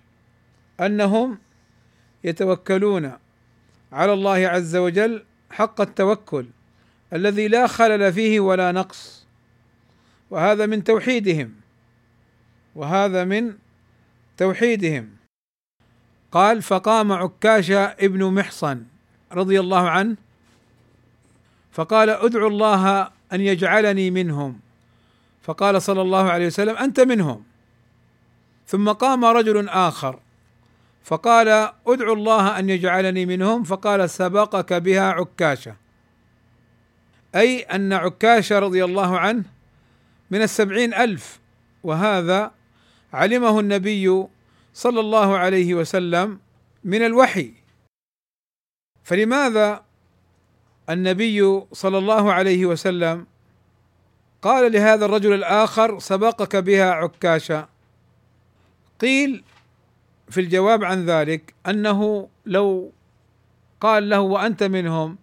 أنهم 0.79 1.37
يتوكلون 2.23 3.11
على 3.91 4.13
الله 4.13 4.47
عز 4.47 4.75
وجل 4.75 5.23
حق 5.51 5.81
التوكل 5.81 6.45
الذي 7.13 7.47
لا 7.47 7.67
خلل 7.67 8.13
فيه 8.13 8.39
ولا 8.39 8.71
نقص. 8.71 9.25
وهذا 10.29 10.65
من 10.65 10.83
توحيدهم 10.83 11.55
وهذا 12.75 13.23
من 13.23 13.53
توحيدهم. 14.37 15.22
قال 16.33 16.61
فقام 16.61 17.11
عكاشة 17.11 17.83
ابن 17.85 18.33
محصن 18.33 18.83
رضي 19.31 19.59
الله 19.59 19.89
عنه 19.89 20.15
فقال 21.71 22.09
ادعو 22.09 22.47
الله 22.47 23.01
أن 23.33 23.41
يجعلني 23.41 24.11
منهم. 24.11 24.59
فقال 25.41 25.81
صلى 25.81 26.01
الله 26.01 26.31
عليه 26.31 26.47
وسلم 26.47 26.77
أنت 26.77 26.99
منهم. 26.99 27.43
ثم 28.67 28.91
قام 28.91 29.25
رجل 29.25 29.69
آخر 29.69 30.19
فقال 31.03 31.47
ادعو 31.87 32.13
الله 32.13 32.59
أن 32.59 32.69
يجعلني 32.69 33.25
منهم. 33.25 33.63
فقال 33.63 34.09
سبقك 34.09 34.73
بها 34.73 35.11
عكاشة. 35.11 35.75
أي 37.35 37.59
أن 37.59 37.93
عكاشة 37.93 38.59
رضي 38.59 38.83
الله 38.83 39.19
عنه 39.19 39.43
من 40.31 40.41
السبعين 40.41 40.93
ألف 40.93 41.39
وهذا 41.83 42.51
علمه 43.13 43.59
النبي 43.59 44.25
صلى 44.73 44.99
الله 44.99 45.37
عليه 45.37 45.73
وسلم 45.73 46.39
من 46.83 47.05
الوحي. 47.05 47.53
فلماذا 49.03 49.83
النبي 50.89 51.61
صلى 51.71 51.97
الله 51.97 52.33
عليه 52.33 52.65
وسلم 52.65 53.27
قال 54.41 54.71
لهذا 54.71 55.05
الرجل 55.05 55.33
الآخر 55.33 55.99
سبقك 55.99 56.55
بها 56.55 56.91
عكاشا؟ 56.91 57.69
قيل 58.99 59.43
في 60.29 60.41
الجواب 60.41 60.83
عن 60.83 61.05
ذلك 61.05 61.53
أنه 61.67 62.29
لو 62.45 62.91
قال 63.81 64.09
له 64.09 64.19
وأنت 64.19 64.63
منهم 64.63 65.17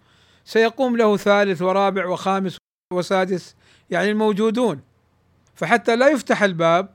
سيقوم 0.45 0.97
له 0.97 1.17
ثالث 1.17 1.63
ورابع 1.63 2.07
وخامس 2.07 2.57
وسادس 2.93 3.57
يعني 3.91 4.11
الموجودون. 4.11 4.81
فحتى 5.55 5.97
لا 5.97 6.09
يفتح 6.09 6.43
الباب 6.43 6.89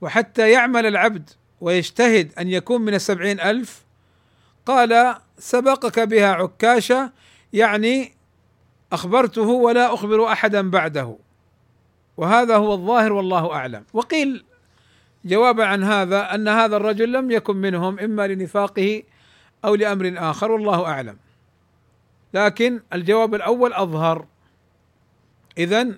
وحتى 0.00 0.50
يعمل 0.50 0.86
العبد 0.86 1.30
ويجتهد 1.60 2.32
أن 2.38 2.48
يكون 2.48 2.80
من 2.80 2.94
السبعين 2.94 3.40
ألف. 3.40 3.84
قال 4.66 5.16
سبقك 5.38 6.00
بها 6.00 6.32
عكاشة 6.32 7.12
يعني 7.52 8.12
أخبرته 8.92 9.48
ولا 9.48 9.94
أخبر 9.94 10.32
أحدا 10.32 10.70
بعده. 10.70 11.16
وهذا 12.16 12.56
هو 12.56 12.74
الظاهر 12.74 13.12
والله 13.12 13.52
أعلم. 13.52 13.84
وقيل 13.92 14.44
جوابا 15.24 15.64
عن 15.64 15.84
هذا 15.84 16.34
أن 16.34 16.48
هذا 16.48 16.76
الرجل 16.76 17.12
لم 17.12 17.30
يكن 17.30 17.56
منهم 17.56 17.98
إما 17.98 18.26
لنفاقه 18.26 19.02
أو 19.64 19.74
لأمر 19.74 20.14
آخر 20.16 20.50
والله 20.50 20.86
أعلم. 20.86 21.16
لكن 22.34 22.80
الجواب 22.92 23.34
الأول 23.34 23.72
أظهر. 23.72 24.26
إذا 25.58 25.88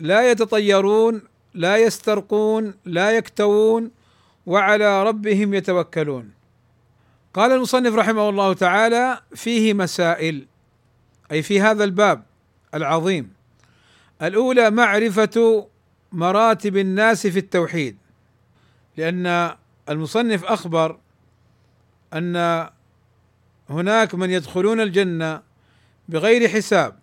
لا 0.00 0.30
يتطيرون 0.30 1.22
لا 1.54 1.76
يسترقون 1.76 2.74
لا 2.84 3.10
يكتوون 3.10 3.90
وعلى 4.46 5.02
ربهم 5.02 5.54
يتوكلون. 5.54 6.30
قال 7.34 7.52
المصنف 7.52 7.94
رحمه 7.94 8.28
الله 8.28 8.52
تعالى 8.52 9.20
فيه 9.34 9.74
مسائل 9.74 10.46
أي 11.32 11.42
في 11.42 11.60
هذا 11.60 11.84
الباب 11.84 12.22
العظيم. 12.74 13.32
الأولى 14.22 14.70
معرفة 14.70 15.66
مراتب 16.12 16.76
الناس 16.76 17.26
في 17.26 17.38
التوحيد 17.38 17.96
لأن 18.96 19.54
المصنف 19.88 20.44
أخبر 20.44 20.98
أن 22.14 22.68
هناك 23.70 24.14
من 24.14 24.30
يدخلون 24.30 24.80
الجنة 24.80 25.42
بغير 26.08 26.48
حساب 26.48 26.98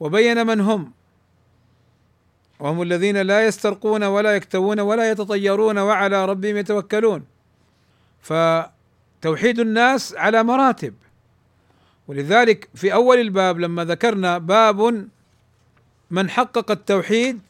وبين 0.00 0.46
من 0.46 0.60
هم. 0.60 0.92
وهم 2.60 2.82
الذين 2.82 3.16
لا 3.16 3.46
يسترقون 3.46 4.04
ولا 4.04 4.36
يكتوون 4.36 4.80
ولا 4.80 5.10
يتطيرون 5.10 5.78
وعلى 5.78 6.24
ربهم 6.24 6.56
يتوكلون. 6.56 7.24
فتوحيد 8.20 9.58
الناس 9.58 10.14
على 10.14 10.42
مراتب. 10.42 10.94
ولذلك 12.08 12.68
في 12.74 12.92
أول 12.92 13.18
الباب 13.20 13.58
لما 13.60 13.84
ذكرنا 13.84 14.38
باب 14.38 15.08
من 16.10 16.30
حقق 16.30 16.70
التوحيد 16.70 17.40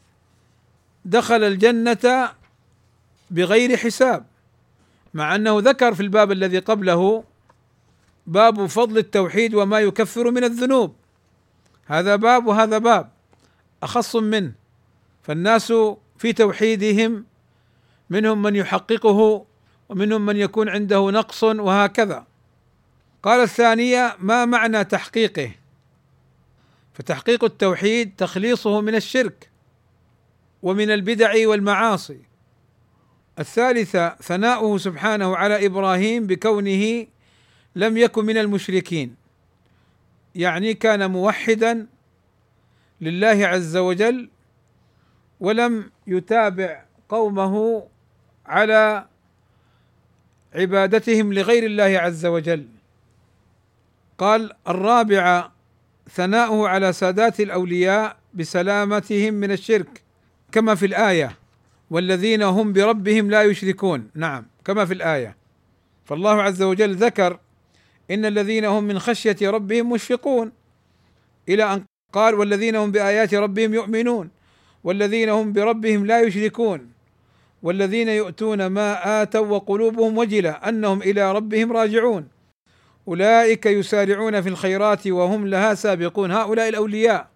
دخل 1.04 1.44
الجنة 1.44 2.30
بغير 3.30 3.76
حساب 3.76 4.26
مع 5.14 5.34
أنه 5.34 5.58
ذكر 5.60 5.94
في 5.94 6.00
الباب 6.00 6.32
الذي 6.32 6.58
قبله 6.58 7.24
باب 8.26 8.66
فضل 8.66 8.98
التوحيد 8.98 9.54
وما 9.54 9.80
يكفر 9.80 10.30
من 10.30 10.44
الذنوب. 10.44 10.94
هذا 11.86 12.16
باب 12.16 12.46
وهذا 12.46 12.78
باب 12.78 13.10
أخص 13.82 14.16
منه. 14.16 14.59
فالناس 15.30 15.72
في 16.18 16.32
توحيدهم 16.32 17.24
منهم 18.10 18.42
من 18.42 18.56
يحققه 18.56 19.46
ومنهم 19.88 20.26
من 20.26 20.36
يكون 20.36 20.68
عنده 20.68 21.10
نقص 21.10 21.42
وهكذا. 21.44 22.26
قال 23.22 23.40
الثانية 23.40 24.16
ما 24.18 24.44
معنى 24.44 24.84
تحقيقه؟ 24.84 25.50
فتحقيق 26.94 27.44
التوحيد 27.44 28.12
تخليصه 28.16 28.80
من 28.80 28.94
الشرك 28.94 29.50
ومن 30.62 30.90
البدع 30.90 31.48
والمعاصي. 31.48 32.20
الثالثة 33.38 34.08
ثناؤه 34.08 34.78
سبحانه 34.78 35.36
على 35.36 35.66
إبراهيم 35.66 36.26
بكونه 36.26 37.06
لم 37.76 37.96
يكن 37.96 38.24
من 38.24 38.38
المشركين. 38.38 39.14
يعني 40.34 40.74
كان 40.74 41.10
موحدا 41.10 41.86
لله 43.00 43.46
عز 43.46 43.76
وجل 43.76 44.30
ولم 45.40 45.90
يتابع 46.07 46.83
قومه 47.09 47.85
على 48.46 49.07
عبادتهم 50.55 51.33
لغير 51.33 51.64
الله 51.64 51.98
عز 51.98 52.26
وجل. 52.26 52.66
قال 54.18 54.53
الرابعه 54.68 55.53
ثناؤه 56.11 56.68
على 56.68 56.92
سادات 56.92 57.40
الأولياء 57.40 58.16
بسلامتهم 58.35 59.35
من 59.35 59.50
الشرك 59.53 60.03
كما 60.53 60.74
في 60.74 60.87
الآية 60.87 61.37
والذين 61.90 62.42
هم 62.42 62.72
بربهم 62.72 63.31
لا 63.31 63.42
يشركون. 63.42 64.11
نعم 64.14 64.46
كما 64.64 64.85
في 64.85 64.94
الآية 64.94 65.37
فالله 66.05 66.42
عز 66.42 66.62
وجل 66.62 66.94
ذكر 66.94 67.38
إن 68.11 68.24
الذين 68.24 68.64
هم 68.64 68.85
من 68.85 68.98
خشية 68.98 69.37
ربهم 69.42 69.90
مشفقون. 69.90 70.53
إلى 71.48 71.74
أن 71.74 71.85
قال 72.12 72.35
والذين 72.35 72.76
هم 72.76 72.90
بآيات 72.90 73.35
ربهم 73.35 73.74
يؤمنون. 73.74 74.31
والذين 74.84 75.28
هم 75.28 75.52
بربهم 75.52 76.06
لا 76.06 76.20
يشركون 76.20 76.92
والذين 77.62 78.08
يؤتون 78.08 78.66
ما 78.66 79.22
آتوا 79.22 79.46
وقلوبهم 79.46 80.18
وجلة 80.18 80.50
أنهم 80.50 81.02
إلى 81.02 81.32
ربهم 81.32 81.72
راجعون. 81.72 82.28
أولئك 83.08 83.66
يسارعون 83.66 84.40
في 84.40 84.48
الخيرات 84.48 85.06
وهم 85.06 85.46
لها 85.46 85.74
سابقون 85.74 86.30
هؤلاء 86.32 86.68
الأولياء. 86.68 87.28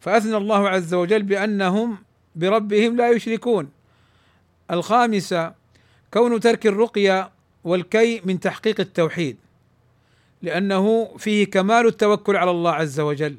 فأثنى 0.00 0.36
الله 0.36 0.68
عز 0.68 0.94
وجل 0.94 1.22
بأنهم 1.22 1.98
بربهم 2.36 2.96
لا 2.96 3.10
يشركون. 3.10 3.70
الخامسة 4.70 5.52
كون 6.10 6.40
ترك 6.40 6.66
الرقية 6.66 7.30
والكي 7.64 8.20
من 8.24 8.40
تحقيق 8.40 8.80
التوحيد 8.80 9.36
لأنه 10.42 11.14
فيه 11.18 11.50
كمال 11.50 11.86
التوكل 11.86 12.36
على 12.36 12.50
الله 12.50 12.72
عز 12.72 13.00
وجل 13.00 13.36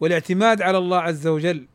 والاعتماد 0.00 0.62
على 0.62 0.78
الله 0.78 0.98
عز 0.98 1.26
وجل. 1.26 1.66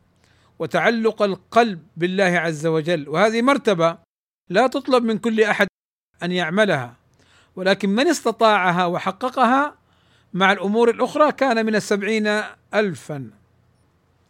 وتعلق 0.58 1.22
القلب 1.22 1.82
بالله 1.96 2.24
عز 2.24 2.66
وجل. 2.66 3.08
وهذه 3.08 3.42
مرتبة 3.42 3.98
لا 4.50 4.66
تطلب 4.66 5.04
من 5.04 5.18
كل 5.18 5.40
أحد 5.40 5.66
أن 6.22 6.32
يعملها 6.32 6.96
ولكن 7.56 7.88
من 7.90 8.06
استطاعها 8.06 8.86
وحققها 8.86 9.74
مع 10.34 10.52
الأمور 10.52 10.90
الأخرى 10.90 11.32
كان 11.32 11.66
من 11.66 11.74
السبعين 11.74 12.42
الفا. 12.74 13.30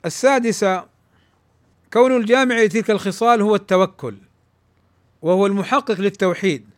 السادسة 0.05 0.87
كون 1.93 2.17
الجامع 2.17 2.63
لتلك 2.63 2.91
الخصال 2.91 3.43
هو 3.43 3.55
التوكل 3.55 4.17
وهو 5.23 5.47
المحقق 5.47 6.01
للتوحيد. 6.01 6.69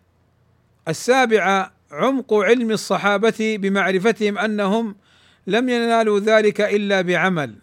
السابعة 0.88 1.72
عمق 1.92 2.34
علم 2.34 2.70
الصحابة 2.70 3.56
بمعرفتهم 3.60 4.38
أنهم 4.38 4.96
لم 5.46 5.68
ينالوا 5.68 6.20
ذلك 6.20 6.60
إلا 6.60 7.00
بعمل. 7.00 7.54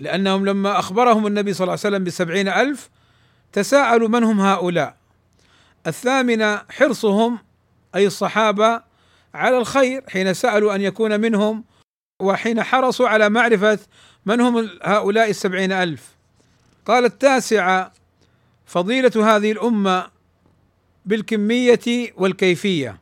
لأنهم 0.00 0.46
لما 0.46 0.78
أخبرهم 0.78 1.26
النبي 1.26 1.52
صلى 1.52 1.64
الله 1.64 1.72
عليه 1.72 1.80
وسلم 1.80 2.04
بسبعين 2.04 2.48
ألف 2.48 2.90
تساءلوا 3.52 4.08
من 4.08 4.24
هم 4.24 4.40
هؤلاء؟ 4.40 4.96
الثامنة 5.86 6.62
حرصهم 6.70 7.38
أي 7.94 8.06
الصحابة 8.06 8.82
على 9.34 9.58
الخير 9.58 10.04
حين 10.08 10.34
سألوا 10.34 10.74
أن 10.74 10.80
يكون 10.80 11.20
منهم 11.20 11.64
وحين 12.22 12.62
حرصوا 12.62 13.08
على 13.08 13.28
معرفة 13.28 13.78
من 14.26 14.40
هم 14.40 14.70
هؤلاء 14.82 15.30
السبعين 15.30 15.72
ألف. 15.72 16.16
قال 16.86 17.04
التاسعة 17.04 17.92
فضيلة 18.66 19.36
هذه 19.36 19.52
الأمة 19.52 20.10
بالكمية 21.06 22.12
والكيفية. 22.16 23.00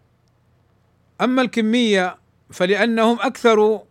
أما 1.20 1.42
الكمية 1.42 2.16
فلأنهم 2.50 3.18
أكثر 3.20 3.82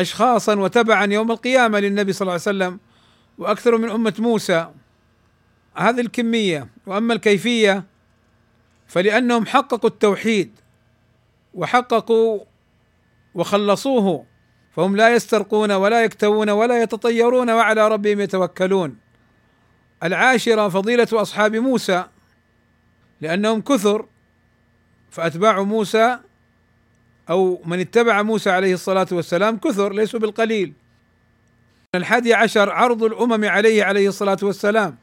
اشخاصا 0.00 0.54
وتبعا 0.54 1.12
يوم 1.12 1.30
القيامة 1.30 1.78
للنبي 1.80 2.12
صلى 2.12 2.20
الله 2.20 2.32
عليه 2.32 2.42
وسلم 2.42 2.80
وأكثر 3.38 3.78
من 3.78 3.90
أمة 3.90 4.14
موسى. 4.18 4.70
هذه 5.76 6.00
الكمية 6.00 6.68
وأما 6.86 7.14
الكيفية 7.14 7.84
فلأنهم 8.86 9.46
حققوا 9.46 9.90
التوحيد 9.90 10.60
وحققوا 11.54 12.40
وخلصوه 13.34 14.26
فهم 14.72 14.96
لا 14.96 15.14
يسترقون 15.14 15.72
ولا 15.72 16.04
يكتوون 16.04 16.50
ولا 16.50 16.82
يتطيرون 16.82 17.50
وعلى 17.50 17.88
ربهم 17.88 18.20
يتوكلون. 18.20 18.96
العاشرة 20.02 20.68
فضيلة 20.68 21.08
أصحاب 21.12 21.56
موسى 21.56 22.04
لأنهم 23.20 23.60
كثر 23.60 24.06
فأتباع 25.10 25.62
موسى 25.62 26.18
أو 27.30 27.62
من 27.64 27.80
اتبع 27.80 28.22
موسى 28.22 28.50
عليه 28.50 28.74
الصلاة 28.74 29.06
والسلام 29.12 29.56
كثر 29.56 29.92
ليسوا 29.92 30.20
بالقليل. 30.20 30.72
الحادي 31.94 32.34
عشر 32.34 32.70
عرض 32.70 33.02
الأمم 33.02 33.44
عليه 33.44 33.84
عليه 33.84 34.08
الصلاة 34.08 34.38
والسلام. 34.42 34.96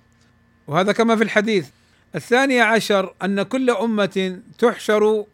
وهذا 0.67 0.91
كما 0.91 1.15
في 1.15 1.23
الحديث. 1.23 1.69
الثانية 2.15 2.63
عشر 2.63 3.13
أن 3.23 3.43
كل 3.43 3.69
أمة 3.69 4.39
تحشر 4.57 5.25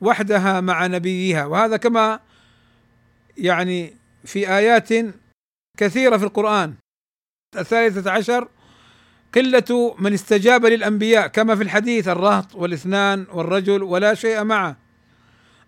وحدها 0.00 0.60
مع 0.60 0.86
نبيها. 0.86 1.46
وهذا 1.46 1.76
كما 1.76 2.20
يعني 3.38 3.96
في 4.24 4.48
آيات 4.48 4.88
كثيرة 5.78 6.16
في 6.16 6.24
القرآن. 6.24 6.74
الثالثة 7.56 8.10
عشر 8.10 8.48
قلة 9.34 9.96
من 9.98 10.12
استجاب 10.12 10.66
للأنبياء 10.66 11.26
كما 11.26 11.56
في 11.56 11.62
الحديث 11.62 12.08
الرهط 12.08 12.54
والإثنان 12.54 13.26
والرجل 13.32 13.82
ولا 13.82 14.14
شيء 14.14 14.44
معه. 14.44 14.81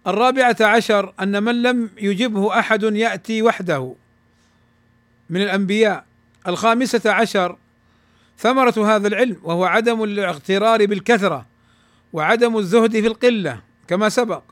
الرابعة 0.07 0.57
عشر 0.61 1.15
أن 1.21 1.43
من 1.43 1.63
لم 1.63 1.91
يجبه 1.99 2.59
أحد 2.59 2.83
يأتي 2.83 3.43
وحده. 3.43 3.95
من 5.31 5.43
الأنبياء. 5.43 6.05
الخامسة 6.49 7.13
عشر 7.13 7.57
ثمرة 8.39 8.97
هذا 8.97 9.09
العلم 9.09 9.37
وهو 9.43 9.65
عدم 9.65 10.05
الاغترار 10.05 10.87
بالكثرة 10.87 11.47
وعدم 12.13 12.59
الزهد 12.59 13.01
في 13.01 13.07
القلة 13.07 13.61
كما 13.89 14.09
سبق. 14.09 14.43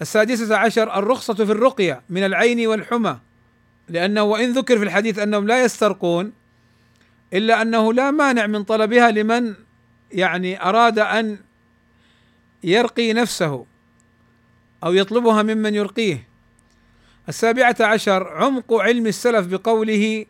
السادسة 0.00 0.56
عشر 0.56 0.98
الرخصة 0.98 1.34
في 1.34 1.52
الرقية 1.52 2.02
من 2.10 2.24
العين 2.24 2.66
والحمى 2.66 3.18
لأنه 3.88 4.22
وإن 4.22 4.52
ذكر 4.52 4.78
في 4.78 4.84
الحديث 4.84 5.18
أنهم 5.18 5.46
لا 5.46 5.64
يسترقون 5.64 6.32
إلا 7.32 7.62
أنه 7.62 7.92
لا 7.92 8.10
مانع 8.10 8.46
من 8.46 8.64
طلبها 8.64 9.10
لمن 9.10 9.54
يعني 10.12 10.62
أراد 10.62 10.98
أن 10.98 11.38
يرقي 12.64 13.12
نفسه. 13.12 13.66
أو 14.86 14.94
يطلبها 14.94 15.42
ممن 15.42 15.74
يرقيه. 15.74 16.28
السابعة 17.28 17.76
عشر 17.80 18.28
عمق 18.28 18.74
علم 18.74 19.06
السلف 19.06 19.46
بقوله 19.46 20.26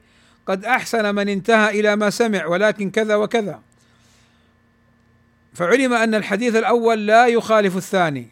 قد 0.46 0.64
أحسن 0.64 1.14
من 1.14 1.28
انتهى 1.28 1.80
إلى 1.80 1.96
ما 1.96 2.10
سمع 2.10 2.46
ولكن 2.46 2.90
كذا 2.90 3.16
وكذا. 3.16 3.60
فعلم 5.54 5.92
أن 5.92 6.14
الحديث 6.14 6.56
الأول 6.56 7.06
لا 7.06 7.26
يخالف 7.26 7.76
الثاني. 7.76 8.28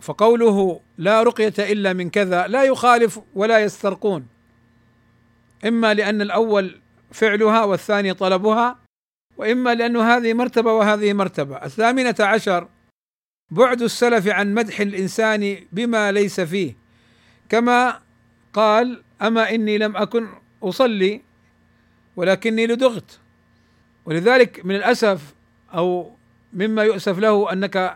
فقوله 0.00 0.80
لا 0.98 1.22
رقية 1.22 1.54
إلا 1.58 1.92
من 1.92 2.10
كذا 2.10 2.46
لا 2.46 2.64
يخالف 2.64 3.20
ولا 3.34 3.58
يسترقون. 3.58 4.26
إما 5.66 5.94
لأن 5.94 6.22
الأول 6.22 6.80
فعلها 7.10 7.64
والثاني 7.64 8.14
طلبها 8.14 8.78
وإما 9.36 9.74
لأنه 9.74 10.16
هذه 10.16 10.34
مرتبة 10.34 10.72
وهذه 10.72 11.12
مرتبة. 11.12 11.56
الثامنة 11.56 12.14
عشر 12.20 12.68
بعد 13.52 13.82
السلف 13.82 14.28
عن 14.28 14.54
مدح 14.54 14.80
الإنسان 14.80 15.56
بما 15.72 16.12
ليس 16.12 16.40
فيه. 16.40 16.76
كما 17.48 18.00
قال 18.52 19.02
أما 19.22 19.50
إني 19.50 19.78
لم 19.78 19.96
أكن 19.96 20.28
أصلي 20.62 21.20
ولكني 22.16 22.66
لدغت. 22.66 23.18
ولذلك 24.04 24.64
من 24.64 24.74
الأسف 24.76 25.34
أو 25.74 26.16
مما 26.52 26.82
يؤسف 26.82 27.18
له 27.18 27.52
أنك 27.52 27.94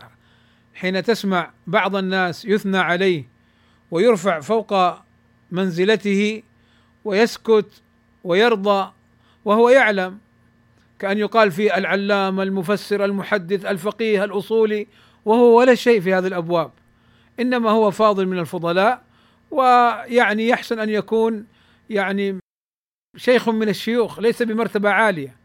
حين 0.74 1.02
تسمع 1.02 1.50
بعض 1.66 1.96
الناس 1.96 2.44
يثنى 2.44 2.78
عليه 2.78 3.28
ويرفع 3.90 4.40
فوق 4.40 4.74
منزلته 5.50 6.42
ويسكت 7.04 7.82
ويرضى 8.24 8.92
وهو 9.44 9.68
يعلم 9.68 10.18
كأن 10.98 11.18
يقال 11.18 11.52
في 11.52 11.76
العلامة 11.78 12.42
المفسر 12.42 13.04
المحدث 13.04 13.64
الفقيه 13.64 14.24
الأصولي 14.24 14.86
وهو 15.26 15.58
ولا 15.58 15.74
شيء 15.74 16.00
في 16.00 16.14
هذه 16.14 16.26
الأبواب. 16.26 16.70
إنما 17.40 17.70
هو 17.70 17.90
فاضل 17.90 18.26
من 18.26 18.38
الفضلاء 18.38 19.02
ويعني 19.50 20.48
يحسن 20.48 20.78
أن 20.78 20.88
يكون 20.88 21.46
يعني 21.90 22.38
شيخ 23.16 23.48
من 23.48 23.68
الشيوخ 23.68 24.20
ليس 24.20 24.42
بمرتبة 24.42 24.90
عالية. 24.90 25.36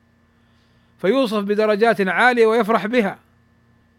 فيوصف 0.98 1.44
بدرجات 1.44 2.08
عالية 2.08 2.46
ويفرح 2.46 2.88
بها. 2.88 3.20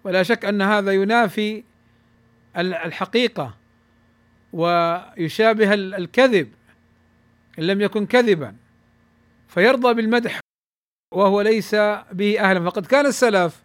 ولا 0.04 0.22
شك 0.22 0.44
أن 0.44 0.62
هذا 0.62 0.92
ينافي 0.92 1.64
الحقيقة 2.56 3.54
ويشابه 4.52 5.74
الكذب 5.74 6.52
إن 7.58 7.64
لم 7.64 7.80
يكن 7.80 8.06
كذبا. 8.06 8.56
فيرضى 9.48 9.94
بالمدح 9.94 10.40
وهو 11.14 11.40
ليس 11.40 11.74
به 12.12 12.40
أهلا. 12.40 12.64
فقد 12.64 12.86
كان 12.86 13.06
السلف 13.06 13.61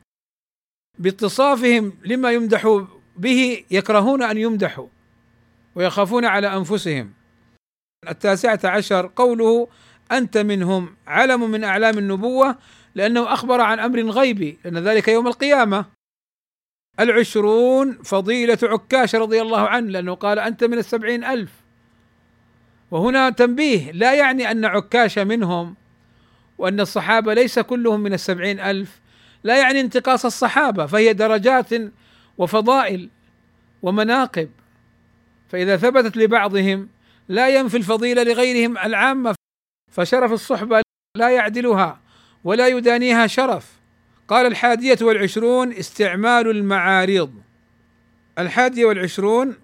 باتصافهم 1.00 1.94
لما 2.06 2.32
يمدح 2.32 2.86
به 3.18 3.64
يكرهون 3.72 4.24
أن 4.24 4.38
يمدحوا 4.38 4.88
ويخافون 5.76 6.26
على 6.26 6.58
أنفسهم. 6.58 7.14
التاسعة 8.10 8.60
عشر 8.64 9.12
قوله 9.16 9.68
أنت 10.12 10.38
منهم 10.38 10.96
علم 11.08 11.52
من 11.52 11.64
أعلام 11.64 11.98
النبوة 11.98 12.58
لأنه 12.96 13.34
أخبر 13.34 13.62
عن 13.62 13.80
أمر 13.80 14.02
غيبي 14.02 14.60
لأن 14.66 14.78
ذلك 14.78 15.08
يوم 15.08 15.28
القيامة. 15.28 15.86
العشرون 17.00 17.98
فضيلة 18.04 18.58
عكاش 18.64 19.16
رضي 19.16 19.42
الله 19.42 19.68
عنه 19.68 19.92
لأنه 19.92 20.14
قال 20.14 20.40
أنت 20.40 20.64
من 20.64 20.78
السبعين 20.78 21.24
ألف. 21.24 21.52
وهنا 22.92 23.30
تنبيه 23.30 23.92
لا 23.92 24.14
يعني 24.14 24.52
أن 24.52 24.66
عكاش 24.66 25.20
منهم 25.20 25.76
وأن 26.58 26.80
الصحابة 26.80 27.34
ليس 27.34 27.60
كلهم 27.60 28.00
من 28.00 28.14
السبعين 28.14 28.60
ألف 28.60 29.02
لا 29.48 29.58
يعني 29.58 29.82
انتقاص 29.82 30.26
الصحابة 30.26 30.86
فهي 30.86 31.14
درجات 31.14 31.70
وفضائل 32.38 33.10
ومناقب. 33.82 34.50
فإذا 35.50 35.78
ثبتت 35.78 36.18
لبعضهم 36.18 36.90
لا 37.28 37.50
ينفي 37.50 37.78
الفضيلة 37.78 38.24
لغيرهم 38.24 38.78
العامة 38.78 39.36
فشرف 39.92 40.32
الصحبة 40.32 40.82
لا 41.18 41.30
يعدلها 41.30 42.00
ولا 42.44 42.68
يدانيها 42.68 43.28
شرف. 43.28 43.74
قال 44.28 44.46
الحادية 44.46 44.98
والعشرون 45.02 45.74
استعمال 45.74 46.50
المعاريض 46.50 47.34
الحادية 48.40 48.86
والعشرون 48.86 49.56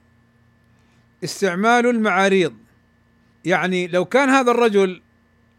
استعمال 1.24 1.88
المعاريض 1.88 2.54
يعني 3.46 3.88
لو 3.88 4.06
كان 4.06 4.30
هذا 4.30 4.52
الرجل 4.52 5.02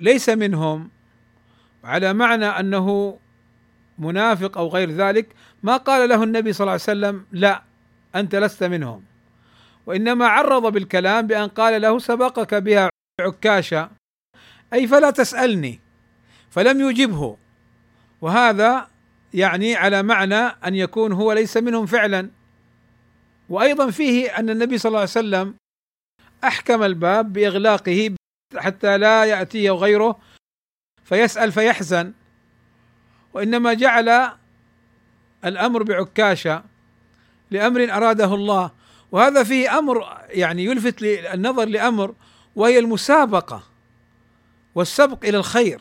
ليس 0.00 0.28
منهم 0.28 0.90
على 1.84 2.12
معنى 2.12 2.46
أنه 2.46 3.18
منافق 3.98 4.58
أو 4.58 4.68
غير 4.68 4.90
ذلك 4.90 5.34
ما 5.62 5.76
قال 5.76 6.08
له 6.08 6.22
النبي 6.22 6.52
صلى 6.52 6.64
الله 6.64 6.72
عليه 6.72 6.82
وسلم 6.82 7.26
لا 7.32 7.62
أنت 8.14 8.34
لست 8.34 8.64
منهم. 8.64 9.04
وإنما 9.86 10.26
عرض 10.26 10.72
بالكلام 10.72 11.26
بأن 11.26 11.48
قال 11.48 11.82
له 11.82 11.98
سبقك 11.98 12.54
بها 12.54 12.90
عكاشة. 13.20 13.90
أي 14.72 14.86
فلا 14.86 15.10
تسألني. 15.10 15.80
فلم 16.50 16.90
يجبه. 16.90 17.36
وهذا 18.20 18.88
يعني 19.34 19.76
على 19.76 20.02
معنى 20.02 20.34
أن 20.34 20.74
يكون 20.74 21.12
هو 21.12 21.32
ليس 21.32 21.56
منهم 21.56 21.86
فعلا. 21.86 22.30
وأيضا 23.48 23.90
فيه 23.90 24.38
أن 24.38 24.50
النبي 24.50 24.78
صلى 24.78 24.88
الله 24.88 25.00
عليه 25.00 25.10
وسلم 25.10 25.54
أحكم 26.44 26.82
الباب 26.82 27.32
بإغلاقه 27.32 28.14
حتى 28.56 28.98
لا 28.98 29.24
يأتيه 29.24 29.70
غيره 29.70 30.18
فيسأل 31.04 31.52
فيحزن. 31.52 32.12
وإنما 33.34 33.74
جعل 33.74 34.30
الأمر 35.44 35.82
بعكاشة 35.82 36.64
لأمر 37.50 37.92
أراده 37.92 38.34
الله. 38.34 38.70
وهذا 39.12 39.42
فيه 39.42 39.78
أمر 39.78 40.04
يعني 40.28 40.64
يلفت 40.64 41.02
النظر 41.02 41.64
لأمر 41.64 42.14
وهي 42.56 42.78
المسابقة 42.78 43.62
والسبق 44.74 45.24
إلى 45.24 45.38
الخير. 45.38 45.80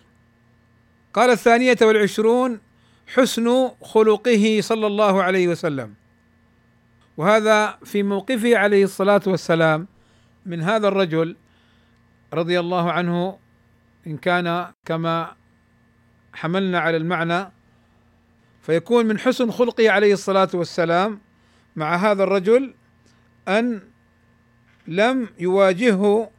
قال 1.13 1.29
الثانية 1.29 1.77
والعشرون 1.81 2.59
حسن 3.07 3.71
خلقه 3.81 4.59
صلى 4.61 4.87
الله 4.87 5.23
عليه 5.23 5.47
وسلم. 5.47 5.93
وهذا 7.17 7.77
في 7.85 8.03
موقفه 8.03 8.57
عليه 8.57 8.83
الصلاة 8.83 9.21
والسلام 9.27 9.87
من 10.45 10.61
هذا 10.61 10.87
الرجل 10.87 11.35
رضي 12.33 12.59
الله 12.59 12.91
عنه 12.91 13.37
إن 14.07 14.17
كان 14.17 14.71
كما 14.85 15.35
حملنا 16.33 16.79
على 16.79 16.97
المعنى 16.97 17.51
فيكون 18.61 19.05
من 19.05 19.19
حسن 19.19 19.51
خلقه 19.51 19.91
عليه 19.91 20.13
الصلاة 20.13 20.49
والسلام 20.53 21.19
مع 21.75 21.95
هذا 21.95 22.23
الرجل 22.23 22.73
أن 23.47 23.81
لم 24.87 25.29
يواجهه 25.39 26.29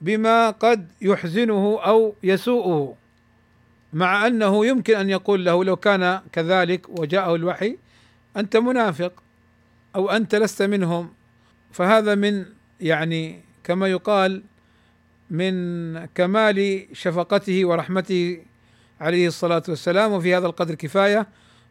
بما 0.00 0.50
قد 0.50 0.88
يحزنه 1.00 1.80
أو 1.84 2.14
يسوءه 2.22 2.96
مع 3.92 4.26
أنه 4.26 4.66
يمكن 4.66 4.96
أن 4.96 5.10
يقول 5.10 5.44
له 5.44 5.64
لو 5.64 5.76
كان 5.76 6.20
كذلك 6.32 7.00
وجاءه 7.00 7.34
الوحي 7.34 7.78
أنت 8.36 8.56
منافق 8.56 9.22
أو 9.96 10.10
أنت 10.10 10.34
لست 10.34 10.62
منهم. 10.62 11.12
فهذا 11.72 12.14
من 12.14 12.44
يعني 12.80 13.40
كما 13.64 13.88
يقال 13.88 14.42
من 15.30 16.06
كمال 16.06 16.86
شفقته 16.92 17.64
ورحمته 17.64 18.42
عليه 19.00 19.26
الصلاة 19.26 19.62
والسلام 19.68 20.12
وفي 20.12 20.36
هذا 20.36 20.46
القدر 20.46 20.74
كفاية. 20.74 21.26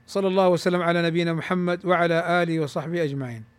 صلى 0.08 0.28
الله 0.28 0.50
وسلم 0.50 0.82
على 0.82 1.02
نبينا 1.02 1.34
محمد 1.34 1.86
وعلى 1.86 2.44
آله 2.44 2.60
وصحبه 2.60 3.04
أجمعين. 3.04 3.55